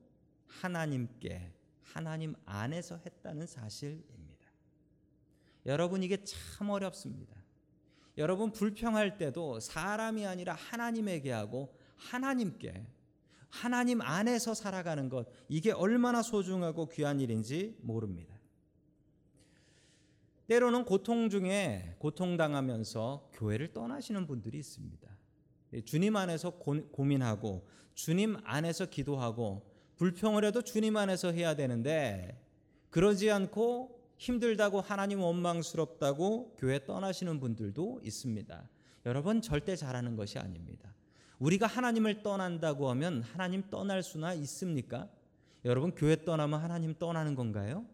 하나님께 0.46 1.52
하나님 1.82 2.34
안에서 2.46 2.98
했다는 3.04 3.46
사실입니다. 3.46 4.46
여러분 5.66 6.02
이게 6.02 6.24
참 6.24 6.70
어렵습니다. 6.70 7.36
여러분 8.16 8.50
불평할 8.50 9.18
때도 9.18 9.60
사람이 9.60 10.26
아니라 10.26 10.54
하나님에게 10.54 11.32
하고 11.32 11.76
하나님께 11.96 12.86
하나님 13.50 14.00
안에서 14.00 14.54
살아가는 14.54 15.10
것 15.10 15.28
이게 15.50 15.70
얼마나 15.70 16.22
소중하고 16.22 16.88
귀한 16.88 17.20
일인지 17.20 17.76
모릅니다. 17.82 18.35
때로는 20.48 20.84
고통 20.84 21.28
중에 21.28 21.96
고통당하면서 21.98 23.30
교회를 23.32 23.72
떠나시는 23.72 24.26
분들이 24.26 24.58
있습니다. 24.58 25.08
주님 25.84 26.14
안에서 26.16 26.50
고, 26.50 27.04
민하고 27.04 27.66
주님 27.94 28.36
안에서 28.44 28.86
기도하고 28.86 29.62
불평을 29.96 30.44
해도 30.44 30.62
주님 30.62 30.96
안에서 30.96 31.32
해야 31.32 31.56
되는데 31.56 32.40
그러지 32.90 33.30
않고 33.30 33.96
힘들다고 34.18 34.80
하나님 34.80 35.20
원망스럽다고 35.20 36.56
교회 36.58 36.84
떠나시는 36.84 37.40
분들도 37.40 38.00
있습니다. 38.04 38.68
여러분 39.04 39.42
절대 39.42 39.74
잘하는 39.74 40.16
것이 40.16 40.38
아닙니다. 40.38 40.94
우리가 41.38 41.66
하나님을 41.66 42.22
떠난다고 42.22 42.88
하면 42.90 43.22
하나님 43.22 43.64
떠날 43.68 44.02
수나 44.02 44.32
있습니까? 44.34 45.08
여러분 45.64 45.94
교회 45.94 46.24
떠나면 46.24 46.60
하나님 46.60 46.94
떠나는 46.94 47.34
건가요? 47.34 47.84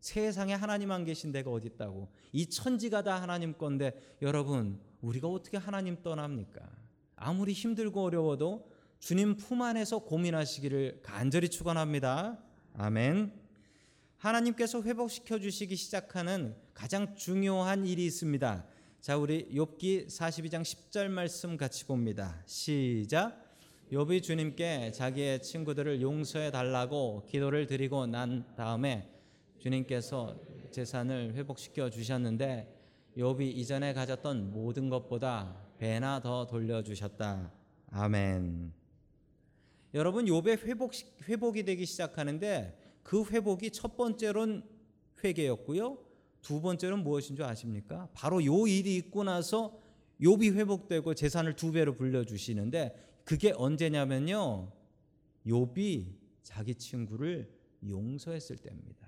세상에 0.00 0.54
하나님 0.54 0.90
안 0.92 1.04
계신 1.04 1.32
데가 1.32 1.50
어디 1.50 1.68
있다고? 1.68 2.08
이 2.32 2.46
천지가 2.46 3.02
다 3.02 3.20
하나님 3.20 3.52
건데 3.56 4.16
여러분 4.22 4.78
우리가 5.00 5.28
어떻게 5.28 5.56
하나님 5.56 6.02
떠납니까? 6.02 6.60
아무리 7.16 7.52
힘들고 7.52 8.04
어려워도 8.04 8.70
주님 9.00 9.36
품 9.36 9.62
안에서 9.62 10.00
고민하시기를 10.00 11.00
간절히 11.02 11.48
축원합니다. 11.48 12.38
아멘. 12.74 13.32
하나님께서 14.18 14.82
회복시켜 14.82 15.38
주시기 15.38 15.76
시작하는 15.76 16.56
가장 16.74 17.14
중요한 17.14 17.86
일이 17.86 18.04
있습니다. 18.06 18.64
자, 19.00 19.16
우리 19.16 19.48
욥기 19.52 20.08
42장 20.08 20.62
10절 20.62 21.08
말씀 21.08 21.56
같이 21.56 21.84
봅니다. 21.86 22.42
시작. 22.46 23.44
욥이 23.92 24.22
주님께 24.22 24.92
자기의 24.92 25.42
친구들을 25.42 26.02
용서해 26.02 26.50
달라고 26.50 27.24
기도를 27.28 27.66
드리고 27.66 28.06
난 28.06 28.44
다음에 28.56 29.08
주님께서 29.58 30.36
재산을 30.70 31.34
회복시켜 31.34 31.90
주셨는데 31.90 32.74
욥이 33.16 33.40
이전에 33.42 33.92
가졌던 33.92 34.52
모든 34.52 34.88
것보다 34.88 35.56
배나 35.78 36.20
더 36.20 36.46
돌려 36.46 36.82
주셨다. 36.82 37.52
아멘. 37.90 38.72
여러분 39.94 40.26
욥의 40.26 40.64
회복 40.64 40.92
회복이 41.28 41.64
되기 41.64 41.86
시작하는데 41.86 42.78
그 43.02 43.24
회복이 43.24 43.70
첫 43.70 43.96
번째로는 43.96 44.62
회개였고요. 45.24 45.98
두 46.42 46.60
번째는 46.60 47.02
무엇인 47.02 47.36
줄 47.36 47.44
아십니까? 47.44 48.08
바로 48.12 48.44
요 48.44 48.66
일이 48.66 48.96
있고 48.96 49.24
나서 49.24 49.80
욥이 50.20 50.54
회복되고 50.54 51.14
재산을 51.14 51.56
두 51.56 51.72
배로 51.72 51.94
불려 51.94 52.24
주시는데 52.24 52.94
그게 53.24 53.52
언제냐면요. 53.56 54.70
욥이 55.46 56.06
자기 56.42 56.74
친구를 56.74 57.50
용서했을 57.88 58.56
때입니다. 58.56 59.07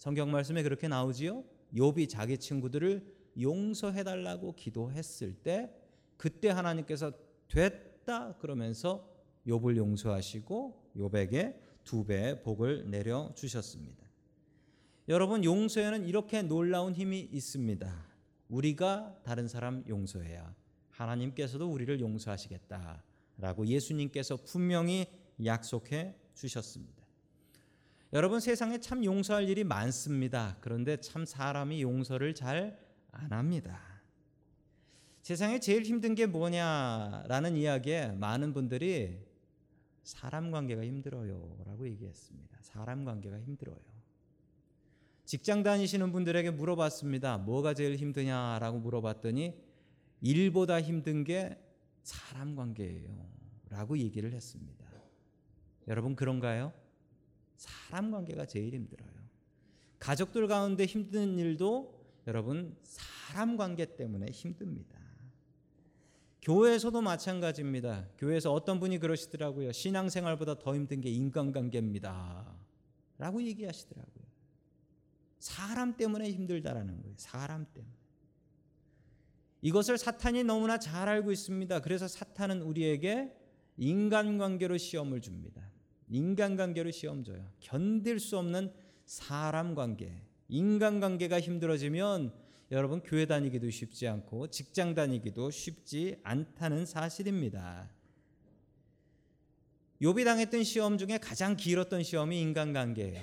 성경 0.00 0.30
말씀에 0.30 0.62
그렇게 0.62 0.88
나오지요. 0.88 1.44
욥이 1.74 2.08
자기 2.08 2.38
친구들을 2.38 3.04
용서해 3.38 4.02
달라고 4.02 4.54
기도했을 4.54 5.34
때 5.34 5.70
그때 6.16 6.48
하나님께서 6.48 7.12
됐다 7.48 8.38
그러면서 8.38 9.06
욥을 9.46 9.76
용서하시고 9.76 10.92
욥에게 10.96 11.54
두 11.84 12.06
배의 12.06 12.42
복을 12.42 12.90
내려 12.90 13.30
주셨습니다. 13.34 14.06
여러분 15.08 15.44
용서에는 15.44 16.06
이렇게 16.08 16.40
놀라운 16.40 16.94
힘이 16.94 17.20
있습니다. 17.30 18.06
우리가 18.48 19.20
다른 19.22 19.48
사람 19.48 19.84
용서해야 19.86 20.54
하나님께서도 20.92 21.70
우리를 21.70 22.00
용서하시겠다라고 22.00 23.66
예수님께서 23.66 24.38
분명히 24.46 25.04
약속해 25.44 26.16
주셨습니다. 26.34 26.99
여러분 28.12 28.40
세상에 28.40 28.78
참 28.78 29.04
용서할 29.04 29.48
일이 29.48 29.64
많습니다. 29.64 30.56
그런데 30.60 30.96
참 30.98 31.24
사람이 31.24 31.82
용서를 31.82 32.34
잘 32.34 32.90
안 33.12 33.32
합니다. 33.32 33.80
세상에 35.22 35.60
제일 35.60 35.82
힘든 35.82 36.14
게 36.14 36.26
뭐냐라는 36.26 37.56
이야기에 37.56 38.12
많은 38.12 38.52
분들이 38.52 39.18
사람 40.02 40.50
관계가 40.50 40.84
힘들어요. 40.84 41.58
라고 41.66 41.86
얘기했습니다. 41.88 42.58
사람 42.62 43.04
관계가 43.04 43.38
힘들어요. 43.40 43.78
직장 45.24 45.62
다니시는 45.62 46.10
분들에게 46.10 46.50
물어봤습니다. 46.50 47.38
뭐가 47.38 47.74
제일 47.74 47.96
힘드냐라고 47.96 48.78
물어봤더니 48.78 49.54
일보다 50.22 50.80
힘든 50.80 51.22
게 51.22 51.58
사람 52.02 52.56
관계예요. 52.56 53.28
라고 53.68 53.98
얘기를 53.98 54.32
했습니다. 54.32 54.84
여러분 55.86 56.16
그런가요? 56.16 56.72
사람 57.60 58.10
관계가 58.10 58.46
제일 58.46 58.72
힘들어요. 58.72 59.10
가족들 59.98 60.48
가운데 60.48 60.86
힘든 60.86 61.38
일도 61.38 61.94
여러분 62.26 62.74
사람 62.82 63.58
관계 63.58 63.84
때문에 63.96 64.30
힘듭니다. 64.32 64.98
교회에서도 66.40 67.02
마찬가지입니다. 67.02 68.08
교회에서 68.16 68.50
어떤 68.50 68.80
분이 68.80 68.98
그러시더라고요. 68.98 69.72
신앙생활보다 69.72 70.58
더 70.58 70.74
힘든 70.74 71.02
게 71.02 71.10
인간관계입니다. 71.10 72.56
라고 73.18 73.42
얘기하시더라고요. 73.42 74.24
사람 75.38 75.98
때문에 75.98 76.30
힘들다라는 76.30 77.02
거예요. 77.02 77.14
사람 77.18 77.66
때문에. 77.74 77.92
이것을 79.60 79.98
사탄이 79.98 80.44
너무나 80.44 80.78
잘 80.78 81.10
알고 81.10 81.30
있습니다. 81.30 81.80
그래서 81.80 82.08
사탄은 82.08 82.62
우리에게 82.62 83.36
인간관계로 83.76 84.78
시험을 84.78 85.20
줍니다. 85.20 85.69
인간관계로 86.10 86.90
시험 86.90 87.24
줘요. 87.24 87.50
견딜 87.60 88.18
수 88.20 88.36
없는 88.36 88.72
사람 89.06 89.74
관계, 89.74 90.12
인간관계가 90.48 91.40
힘들어지면 91.40 92.32
여러분 92.72 93.00
교회 93.02 93.26
다니기도 93.26 93.70
쉽지 93.70 94.06
않고 94.06 94.48
직장 94.48 94.94
다니기도 94.94 95.50
쉽지 95.50 96.20
않다는 96.22 96.84
사실입니다. 96.86 97.88
욥이 100.02 100.24
당했던 100.24 100.64
시험 100.64 100.98
중에 100.98 101.18
가장 101.18 101.56
길었던 101.56 102.02
시험이 102.02 102.40
인간관계예요. 102.40 103.20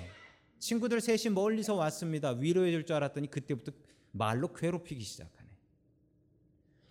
친구들 0.58 1.00
셋이 1.00 1.34
멀리서 1.34 1.74
왔습니다. 1.74 2.30
위로해 2.30 2.70
줄 2.70 2.84
줄 2.84 2.96
알았더니 2.96 3.30
그때부터 3.30 3.72
말로 4.12 4.52
괴롭히기 4.52 5.02
시작하네. 5.02 5.48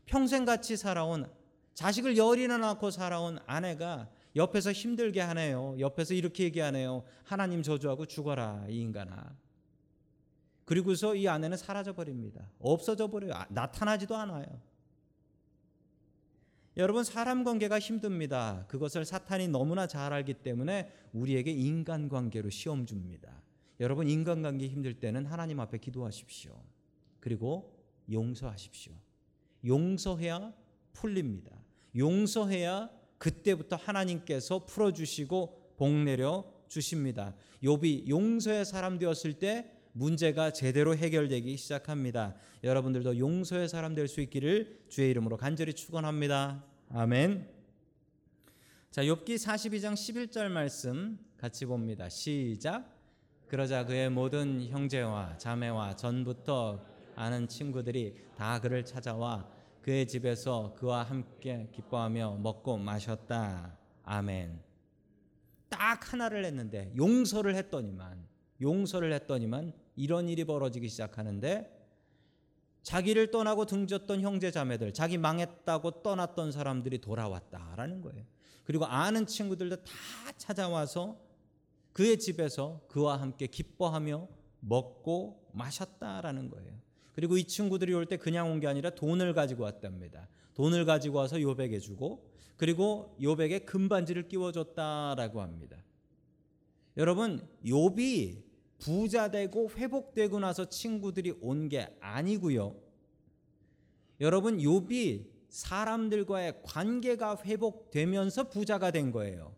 평생 0.05 0.45
같이 0.45 0.77
살아온 0.77 1.29
자식을 1.73 2.17
열이나 2.17 2.57
낳고 2.57 2.91
살아온 2.91 3.39
아내가 3.45 4.10
옆에서 4.38 4.71
힘들게 4.71 5.19
하네요. 5.19 5.76
옆에서 5.80 6.13
이렇게 6.13 6.45
얘기하네요. 6.45 7.04
하나님 7.23 7.63
저주하고 7.63 8.06
죽어라 8.06 8.65
이 8.69 8.80
인간아. 8.80 9.36
그리고서 10.63 11.15
이 11.15 11.28
아내는 11.28 11.58
사라져 11.58 11.93
버립니다. 11.93 12.50
없어져 12.60 13.08
버려요. 13.08 13.34
아, 13.34 13.45
나타나지도 13.50 14.15
않아요. 14.15 14.45
여러분 16.76 17.04
사람 17.04 17.43
관계가 17.43 17.80
힘듭니다. 17.80 18.65
그것을 18.67 19.04
사탄이 19.04 19.47
너무나 19.47 19.88
잘 19.88 20.13
알기 20.13 20.36
때문에 20.36 20.91
우리에게 21.13 21.52
인간 21.52 22.08
관계로 22.08 22.50
시험 22.52 22.86
줍니다. 22.86 23.41
여러분 23.80 24.08
인간 24.08 24.43
관계 24.43 24.67
힘들 24.67 24.93
때는 25.00 25.26
하나님 25.26 25.60
앞에 25.60 25.80
기도하십시오. 25.80 26.54
그리고 27.19 27.73
용서하십시오. 28.12 28.93
용서해야 29.65 30.54
풀립니다. 30.93 31.52
용서해야 31.95 32.89
그때부터 33.17 33.75
하나님께서 33.75 34.65
풀어 34.65 34.91
주시고 34.93 35.73
복 35.77 35.91
내려 35.91 36.45
주십니다. 36.67 37.36
욥이 37.63 38.08
용서의 38.08 38.65
사람 38.65 38.97
되었을 38.99 39.34
때 39.34 39.71
문제가 39.93 40.51
제대로 40.51 40.95
해결되기 40.95 41.58
시작합니다. 41.58 42.36
여러분들도 42.63 43.17
용서의 43.17 43.67
사람 43.67 43.95
될 43.95 44.08
수 44.08 44.21
있기를 44.21 44.86
주의 44.89 45.10
이름으로 45.10 45.38
간절히 45.38 45.73
축원합니다. 45.73 46.63
아멘. 46.89 47.49
자, 48.91 49.01
욥기 49.03 49.36
42장 49.36 49.93
11절 49.93 50.49
말씀 50.49 51.17
같이 51.38 51.65
봅니다. 51.65 52.10
시작. 52.10 52.95
그러자 53.47 53.86
그의 53.86 54.10
모든 54.10 54.67
형제와 54.67 55.38
자매와 55.38 55.95
전부터 55.95 56.86
아는 57.15 57.47
친구들이 57.47 58.15
다 58.38 58.60
그를 58.60 58.86
찾아와 58.86 59.49
그의 59.88 60.06
집에서 60.06 60.76
그와 60.76 61.04
함께 61.04 61.69
기뻐하며 61.71 62.39
먹고 62.41 62.78
마셨다. 62.78 63.78
아멘. 64.04 64.62
딱 65.69 66.12
하나를 66.12 66.43
했는데 66.43 66.91
용서를 66.97 67.56
했더니만 67.56 68.28
용서를 68.60 69.13
했더니만 69.13 69.71
이런 69.95 70.28
일이 70.28 70.43
벌어지기 70.43 70.89
시작하는데 70.89 71.73
자기를 72.84 73.32
떠나고 73.32 73.65
등졌던 73.65 74.19
형제 74.19 74.52
자매들, 74.52 74.93
자기 74.93 75.17
망했다고 75.17 76.04
떠났던 76.04 76.52
사람들이 76.52 77.00
돌아왔다라는 77.00 78.02
거예요. 78.02 78.26
그리고 78.65 78.84
아는 78.84 79.26
친구들도 79.26 79.86
다 79.86 79.93
찾아와서 80.36 81.17
그의 81.93 82.19
집에서 82.19 82.82
그와 82.89 83.21
함께 83.21 83.47
기뻐하며 83.47 84.28
먹고 84.60 85.50
마셨다라는 85.54 86.50
거예요. 86.50 86.87
그리고 87.17 87.36
이 87.38 87.45
친구들이 87.45 87.93
올 87.95 88.06
때 88.06 88.15
그냥 88.17 88.51
온 88.51 88.60
게 88.60 88.67
아니라 88.67 88.91
돈을 88.91 89.34
가지고 89.34 89.63
왔답니다. 89.63 90.27
돈을 90.53 90.86
가지고 90.86 91.17
와서 91.17 91.41
요백에 91.41 91.80
주고 91.80 92.23
그리고 92.58 93.15
요백에 93.19 93.60
금반지를 93.60 94.27
끼워 94.27 94.51
줬다라고 94.51 95.41
합니다. 95.41 95.77
여러분, 96.95 97.47
욥이 97.65 98.43
부자 98.77 99.32
되고 99.32 99.69
회복되고 99.71 100.39
나서 100.39 100.69
친구들이 100.69 101.34
온 101.41 101.69
게 101.69 101.88
아니고요. 101.99 102.75
여러분, 104.21 104.60
욥이 104.60 105.25
사람들과의 105.49 106.62
관계가 106.63 107.38
회복되면서 107.43 108.49
부자가 108.49 108.91
된 108.91 109.12
거예요. 109.12 109.56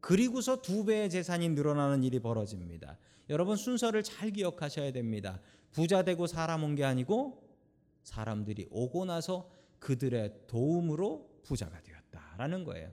그리고서 0.00 0.62
두 0.62 0.84
배의 0.84 1.10
재산이 1.10 1.48
늘어나는 1.50 2.04
일이 2.04 2.20
벌어집니다. 2.20 2.98
여러분 3.30 3.56
순서를 3.56 4.02
잘 4.02 4.30
기억하셔야 4.30 4.92
됩니다. 4.92 5.40
부자 5.72 6.02
되고 6.02 6.26
사람 6.26 6.64
온 6.64 6.74
게 6.74 6.84
아니고 6.84 7.42
사람들이 8.02 8.68
오고 8.70 9.04
나서 9.04 9.48
그들의 9.78 10.32
도움으로 10.48 11.28
부자가 11.44 11.80
되었다라는 11.82 12.64
거예요. 12.64 12.90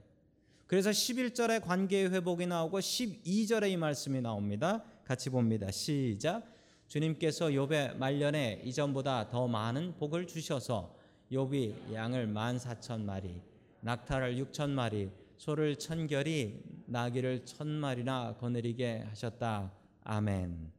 그래서 0.66 0.90
11절에 0.90 1.62
관계의 1.64 2.12
회복이 2.12 2.46
나오고 2.46 2.78
12절에 2.78 3.70
이 3.72 3.76
말씀이 3.76 4.20
나옵니다. 4.20 4.84
같이 5.04 5.28
봅니다. 5.30 5.70
시작. 5.70 6.44
주님께서 6.86 7.46
욥의 7.46 7.96
말년에 7.96 8.62
이전보다 8.64 9.28
더 9.28 9.46
많은 9.48 9.96
복을 9.96 10.26
주셔서 10.26 10.94
욥이 11.32 11.92
양을 11.92 12.26
만 12.28 12.58
사천 12.58 13.04
마리, 13.04 13.40
낙타를 13.80 14.38
육천 14.38 14.70
마리, 14.70 15.10
소를 15.36 15.76
천 15.76 16.06
결이, 16.06 16.62
나귀를 16.86 17.44
천 17.46 17.68
마리나 17.68 18.36
거느리게 18.38 19.04
하셨다. 19.08 19.72
아멘. 20.02 20.72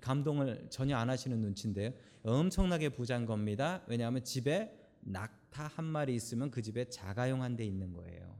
감동을 0.00 0.66
전혀 0.70 0.96
안 0.96 1.08
하시는 1.10 1.40
눈치인데요. 1.40 1.92
엄청나게 2.24 2.90
부자인 2.90 3.26
겁니다. 3.26 3.82
왜냐하면 3.86 4.24
집에 4.24 4.76
낙타 5.00 5.68
한 5.68 5.84
마리 5.84 6.14
있으면 6.14 6.50
그 6.50 6.62
집에 6.62 6.88
자가용 6.88 7.42
한 7.42 7.56
대 7.56 7.64
있는 7.64 7.92
거예요. 7.92 8.34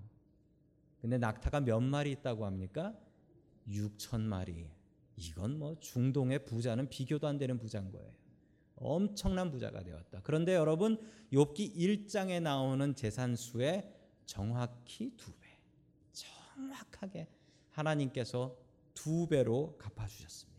근데 1.01 1.19
낙타가 1.19 1.61
몇 1.61 1.81
마리 1.81 2.11
있다고 2.13 2.47
합니까? 2.47 2.95
6천 3.69 4.21
마리. 4.23 4.67
이건 5.17 5.59
뭐 5.59 5.79
중동의 5.79 6.45
부자는 6.45 6.89
비교도 6.89 7.27
안 7.29 7.39
되는 7.39 7.59
부자인 7.59 7.93
거예요. 7.93 8.11
엄청난 8.77 9.51
부자가 9.51 9.85
되었다. 9.85 10.21
그런데 10.25 10.55
여러분 10.55 10.99
욥기 11.33 11.77
1장에 11.77 12.43
나오는 12.43 12.95
재산 12.97 13.37
수의 13.37 13.93
정확히 14.27 15.13
두 15.17 15.31
배. 15.35 15.49
정확하게 16.13 17.29
하나님께서 17.71 18.57
두 18.95 19.27
배로 19.27 19.77
갚아 19.79 20.07
주셨습니다. 20.07 20.55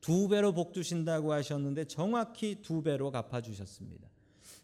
두 0.00 0.28
배로 0.28 0.52
복 0.52 0.74
주신다고 0.74 1.32
하셨는데 1.32 1.84
정확히 1.86 2.60
두 2.60 2.82
배로 2.82 3.10
갚아 3.10 3.40
주셨습니다. 3.40 4.08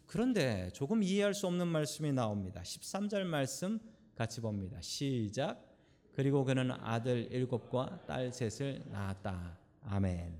그런데 0.05 0.69
조금 0.73 1.01
이해할 1.01 1.33
수 1.33 1.47
없는 1.47 1.67
말씀이 1.67 2.11
나옵니다. 2.11 2.61
13절 2.61 3.23
말씀 3.23 3.79
같이 4.15 4.41
봅니다. 4.41 4.79
시작. 4.81 5.65
그리고 6.11 6.43
그는 6.43 6.71
아들 6.71 7.31
일곱과 7.31 8.03
딸 8.05 8.31
셋을 8.31 8.83
낳았다. 8.91 9.57
아멘. 9.83 10.37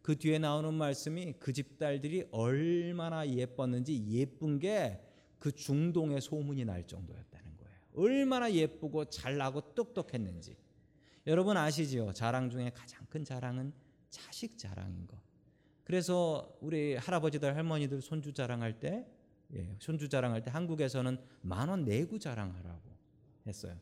그 0.00 0.16
뒤에 0.16 0.38
나오는 0.38 0.72
말씀이 0.72 1.34
그 1.34 1.52
집 1.52 1.78
딸들이 1.78 2.26
얼마나 2.30 3.28
예뻤는지 3.28 4.06
예쁜 4.08 4.58
게 4.58 5.10
그 5.40 5.50
중동의 5.50 6.20
소문이 6.20 6.64
날 6.66 6.86
정도였다는 6.86 7.56
거예요. 7.56 7.74
얼마나 7.94 8.52
예쁘고 8.52 9.06
잘나고 9.06 9.74
똑똑했는지. 9.74 10.54
여러분 11.26 11.56
아시지요? 11.56 12.12
자랑 12.12 12.50
중에 12.50 12.70
가장 12.70 13.04
큰 13.08 13.24
자랑은 13.24 13.72
자식 14.08 14.56
자랑인 14.58 15.06
거. 15.06 15.16
그래서 15.84 16.56
우리 16.60 16.94
할아버지들 16.96 17.54
할머니들 17.56 18.00
손주 18.00 18.32
자랑할 18.32 18.78
때 18.78 19.06
예, 19.54 19.74
손주 19.80 20.08
자랑할 20.08 20.42
때 20.42 20.50
한국에서는 20.50 21.18
만 21.42 21.68
원 21.68 21.84
내고 21.84 22.18
자랑하라고 22.18 22.82
했어요. 23.46 23.76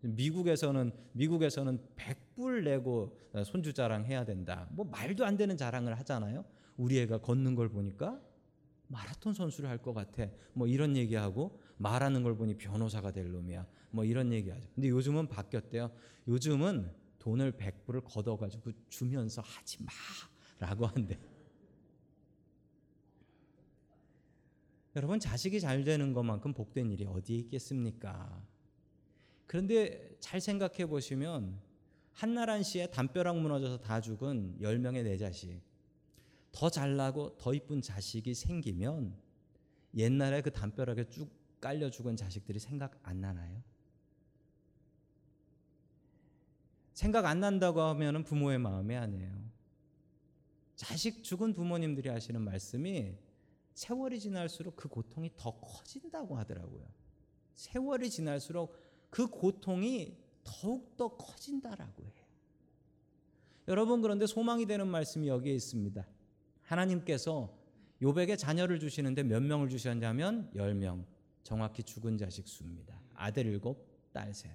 미국에서는 0.00 0.90
미국에서는 1.12 1.78
100불 1.96 2.64
내고 2.64 3.16
손주 3.46 3.72
자랑해야 3.72 4.24
된다. 4.24 4.66
뭐 4.72 4.84
말도 4.84 5.24
안 5.24 5.36
되는 5.36 5.56
자랑을 5.56 5.96
하잖아요. 6.00 6.44
우리 6.76 6.98
애가 7.00 7.18
걷는 7.18 7.54
걸 7.54 7.68
보니까 7.68 8.20
마라톤 8.88 9.32
선수를 9.32 9.70
할 9.70 9.78
것 9.78 9.94
같아. 9.94 10.26
뭐 10.54 10.66
이런 10.66 10.96
얘기하고 10.96 11.60
말하는 11.82 12.22
걸 12.22 12.36
보니 12.36 12.56
변호사가 12.56 13.10
될 13.10 13.30
놈이야. 13.30 13.66
뭐 13.90 14.04
이런 14.04 14.32
얘기하죠. 14.32 14.68
근데 14.74 14.88
요즘은 14.88 15.28
바뀌었대요. 15.28 15.90
요즘은 16.28 16.90
돈을 17.18 17.52
100불을 17.52 18.02
걷어가지고 18.04 18.70
주면서 18.88 19.42
하지 19.42 19.82
마 19.82 19.90
라고 20.58 20.86
한대. 20.86 21.18
여러분 24.94 25.18
자식이 25.18 25.60
잘 25.60 25.84
되는 25.84 26.12
것만큼 26.12 26.52
복된 26.52 26.90
일이 26.92 27.04
어디에 27.04 27.38
있겠습니까? 27.38 28.46
그런데 29.46 30.16
잘 30.20 30.40
생각해 30.40 30.86
보시면 30.86 31.58
한나란 32.12 32.62
씨의 32.62 32.90
담벼락 32.90 33.38
무너져서 33.38 33.80
다 33.80 34.00
죽은 34.00 34.58
10명의 34.60 35.02
내 35.02 35.16
자식. 35.16 35.60
더 36.52 36.68
잘나고 36.68 37.38
더 37.38 37.54
이쁜 37.54 37.80
자식이 37.80 38.34
생기면 38.34 39.16
옛날에 39.96 40.42
그 40.42 40.52
담벼락에 40.52 41.08
쭉 41.08 41.41
깔려 41.62 41.90
죽은 41.90 42.16
자식들이 42.16 42.58
생각 42.58 42.98
안 43.04 43.20
나나요? 43.20 43.62
생각 46.92 47.24
안 47.24 47.38
난다고 47.38 47.80
하면 47.80 48.24
부모의 48.24 48.58
마음이 48.58 48.94
아니에요. 48.96 49.32
자식 50.74 51.22
죽은 51.22 51.52
부모님들이 51.54 52.08
하시는 52.08 52.42
말씀이 52.42 53.14
세월이 53.74 54.18
지날수록 54.18 54.74
그 54.74 54.88
고통이 54.88 55.30
더 55.36 55.52
커진다고 55.60 56.36
하더라고요. 56.36 56.84
세월이 57.54 58.10
지날수록 58.10 58.76
그 59.08 59.28
고통이 59.28 60.18
더욱더 60.42 61.16
커진다라고 61.16 62.04
해요. 62.04 62.24
여러분 63.68 64.02
그런데 64.02 64.26
소망이 64.26 64.66
되는 64.66 64.88
말씀이 64.88 65.28
여기에 65.28 65.54
있습니다. 65.54 66.04
하나님께서 66.62 67.56
요백에 68.02 68.34
자녀를 68.34 68.80
주시는데 68.80 69.22
몇 69.22 69.40
명을 69.40 69.68
주셨냐면 69.68 70.50
10명. 70.56 71.04
정확히 71.42 71.82
죽은 71.82 72.18
자식 72.18 72.46
수입니다. 72.48 72.98
아들 73.14 73.46
일곱, 73.46 74.12
딸 74.12 74.32
셋. 74.32 74.50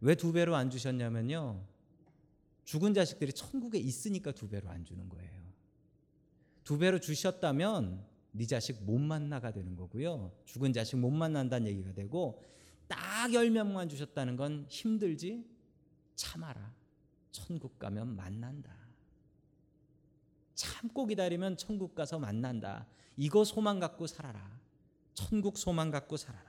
왜 0.00 0.14
두 0.14 0.32
배로 0.32 0.54
안 0.54 0.70
주셨냐면요. 0.70 1.64
죽은 2.64 2.94
자식들이 2.94 3.32
천국에 3.32 3.78
있으니까 3.78 4.32
두 4.32 4.48
배로 4.48 4.68
안 4.68 4.84
주는 4.84 5.08
거예요. 5.08 5.38
두 6.64 6.78
배로 6.78 7.00
주셨다면 7.00 8.04
네 8.32 8.46
자식 8.46 8.82
못 8.84 8.98
만나가 8.98 9.50
되는 9.50 9.74
거고요. 9.74 10.32
죽은 10.44 10.72
자식 10.72 10.96
못 10.96 11.10
만난다는 11.10 11.66
얘기가 11.68 11.92
되고 11.94 12.44
딱 12.86 13.28
10명만 13.30 13.88
주셨다는 13.88 14.36
건 14.36 14.66
힘들지 14.68 15.46
참아라. 16.14 16.74
천국 17.30 17.78
가면 17.78 18.14
만난다. 18.14 18.76
참고 20.54 21.06
기다리면 21.06 21.56
천국 21.56 21.94
가서 21.94 22.18
만난다. 22.18 22.86
이거 23.16 23.44
소망 23.44 23.78
갖고 23.78 24.06
살아라. 24.06 24.57
천국 25.18 25.58
소망 25.58 25.90
갖고 25.90 26.16
살아라. 26.16 26.46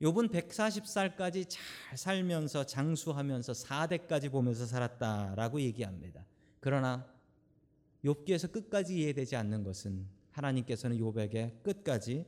욥은 0.00 0.30
140살까지 0.30 1.46
잘 1.48 1.98
살면서 1.98 2.64
장수하면서 2.64 3.52
4대까지 3.52 4.30
보면서 4.30 4.64
살았다라고 4.64 5.60
얘기합니다. 5.60 6.24
그러나 6.58 7.06
욥기에서 8.02 8.50
끝까지 8.50 8.96
이해되지 8.98 9.36
않는 9.36 9.62
것은 9.62 10.06
하나님께서는 10.30 10.96
욥에게 10.96 11.62
끝까지 11.62 12.24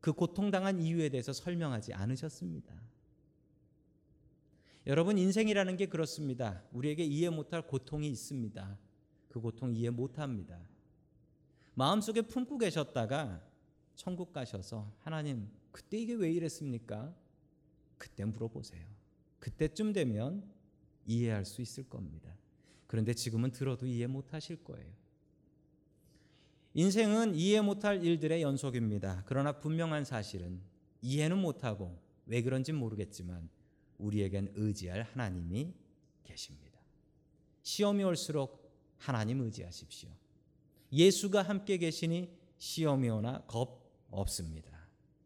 그 0.00 0.12
고통당한 0.12 0.80
이유에 0.80 1.08
대해서 1.08 1.32
설명하지 1.32 1.94
않으셨습니다. 1.94 2.74
여러분 4.88 5.16
인생이라는 5.16 5.76
게 5.76 5.86
그렇습니다. 5.86 6.62
우리에게 6.72 7.04
이해 7.04 7.30
못할 7.30 7.62
고통이 7.62 8.08
있습니다. 8.08 8.78
그 9.28 9.40
고통 9.40 9.74
이해 9.76 9.90
못합니다. 9.90 10.60
마음속에 11.74 12.22
품고 12.22 12.58
계셨다가 12.58 13.42
천국 13.96 14.32
가셔서 14.32 14.92
하나님 14.98 15.50
그때 15.72 15.98
이게 15.98 16.14
왜 16.14 16.30
이랬습니까? 16.30 17.14
그때 17.98 18.24
물어보세요. 18.24 18.86
그때쯤 19.40 19.92
되면 19.92 20.48
이해할 21.06 21.44
수 21.44 21.62
있을 21.62 21.88
겁니다. 21.88 22.36
그런데 22.86 23.14
지금은 23.14 23.50
들어도 23.50 23.86
이해 23.86 24.06
못 24.06 24.32
하실 24.32 24.62
거예요. 24.62 24.92
인생은 26.74 27.34
이해 27.34 27.62
못할 27.62 28.04
일들의 28.04 28.42
연속입니다. 28.42 29.24
그러나 29.26 29.58
분명한 29.58 30.04
사실은 30.04 30.60
이해는 31.00 31.38
못하고 31.38 31.98
왜 32.26 32.42
그런지 32.42 32.72
모르겠지만 32.72 33.48
우리에겐 33.98 34.52
의지할 34.54 35.02
하나님이 35.02 35.72
계십니다. 36.22 36.78
시험이 37.62 38.04
올수록 38.04 38.70
하나님 38.98 39.40
의지하십시오. 39.40 40.10
예수가 40.92 41.42
함께 41.42 41.78
계시니 41.78 42.30
시험이 42.58 43.08
오나 43.08 43.42
겁 43.46 43.85
없습니다. 44.10 44.70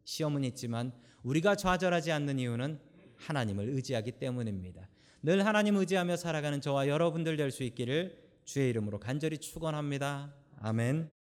시험은 0.03 0.43
있지만 0.45 0.91
우리가 1.23 1.55
좌절하지 1.55 2.11
않는 2.11 2.39
이유는 2.39 2.79
하나님을 3.17 3.69
의지하기 3.69 4.13
때문입니다. 4.13 4.89
늘 5.23 5.45
하나님 5.45 5.77
의지하며 5.77 6.17
살아가는 6.17 6.59
저와 6.61 6.87
여러분들 6.87 7.37
될 7.37 7.51
수 7.51 7.63
있기를 7.63 8.19
주의 8.45 8.69
이름으로 8.69 8.99
간절히 8.99 9.37
축원합니다. 9.37 10.33
아멘. 10.59 11.20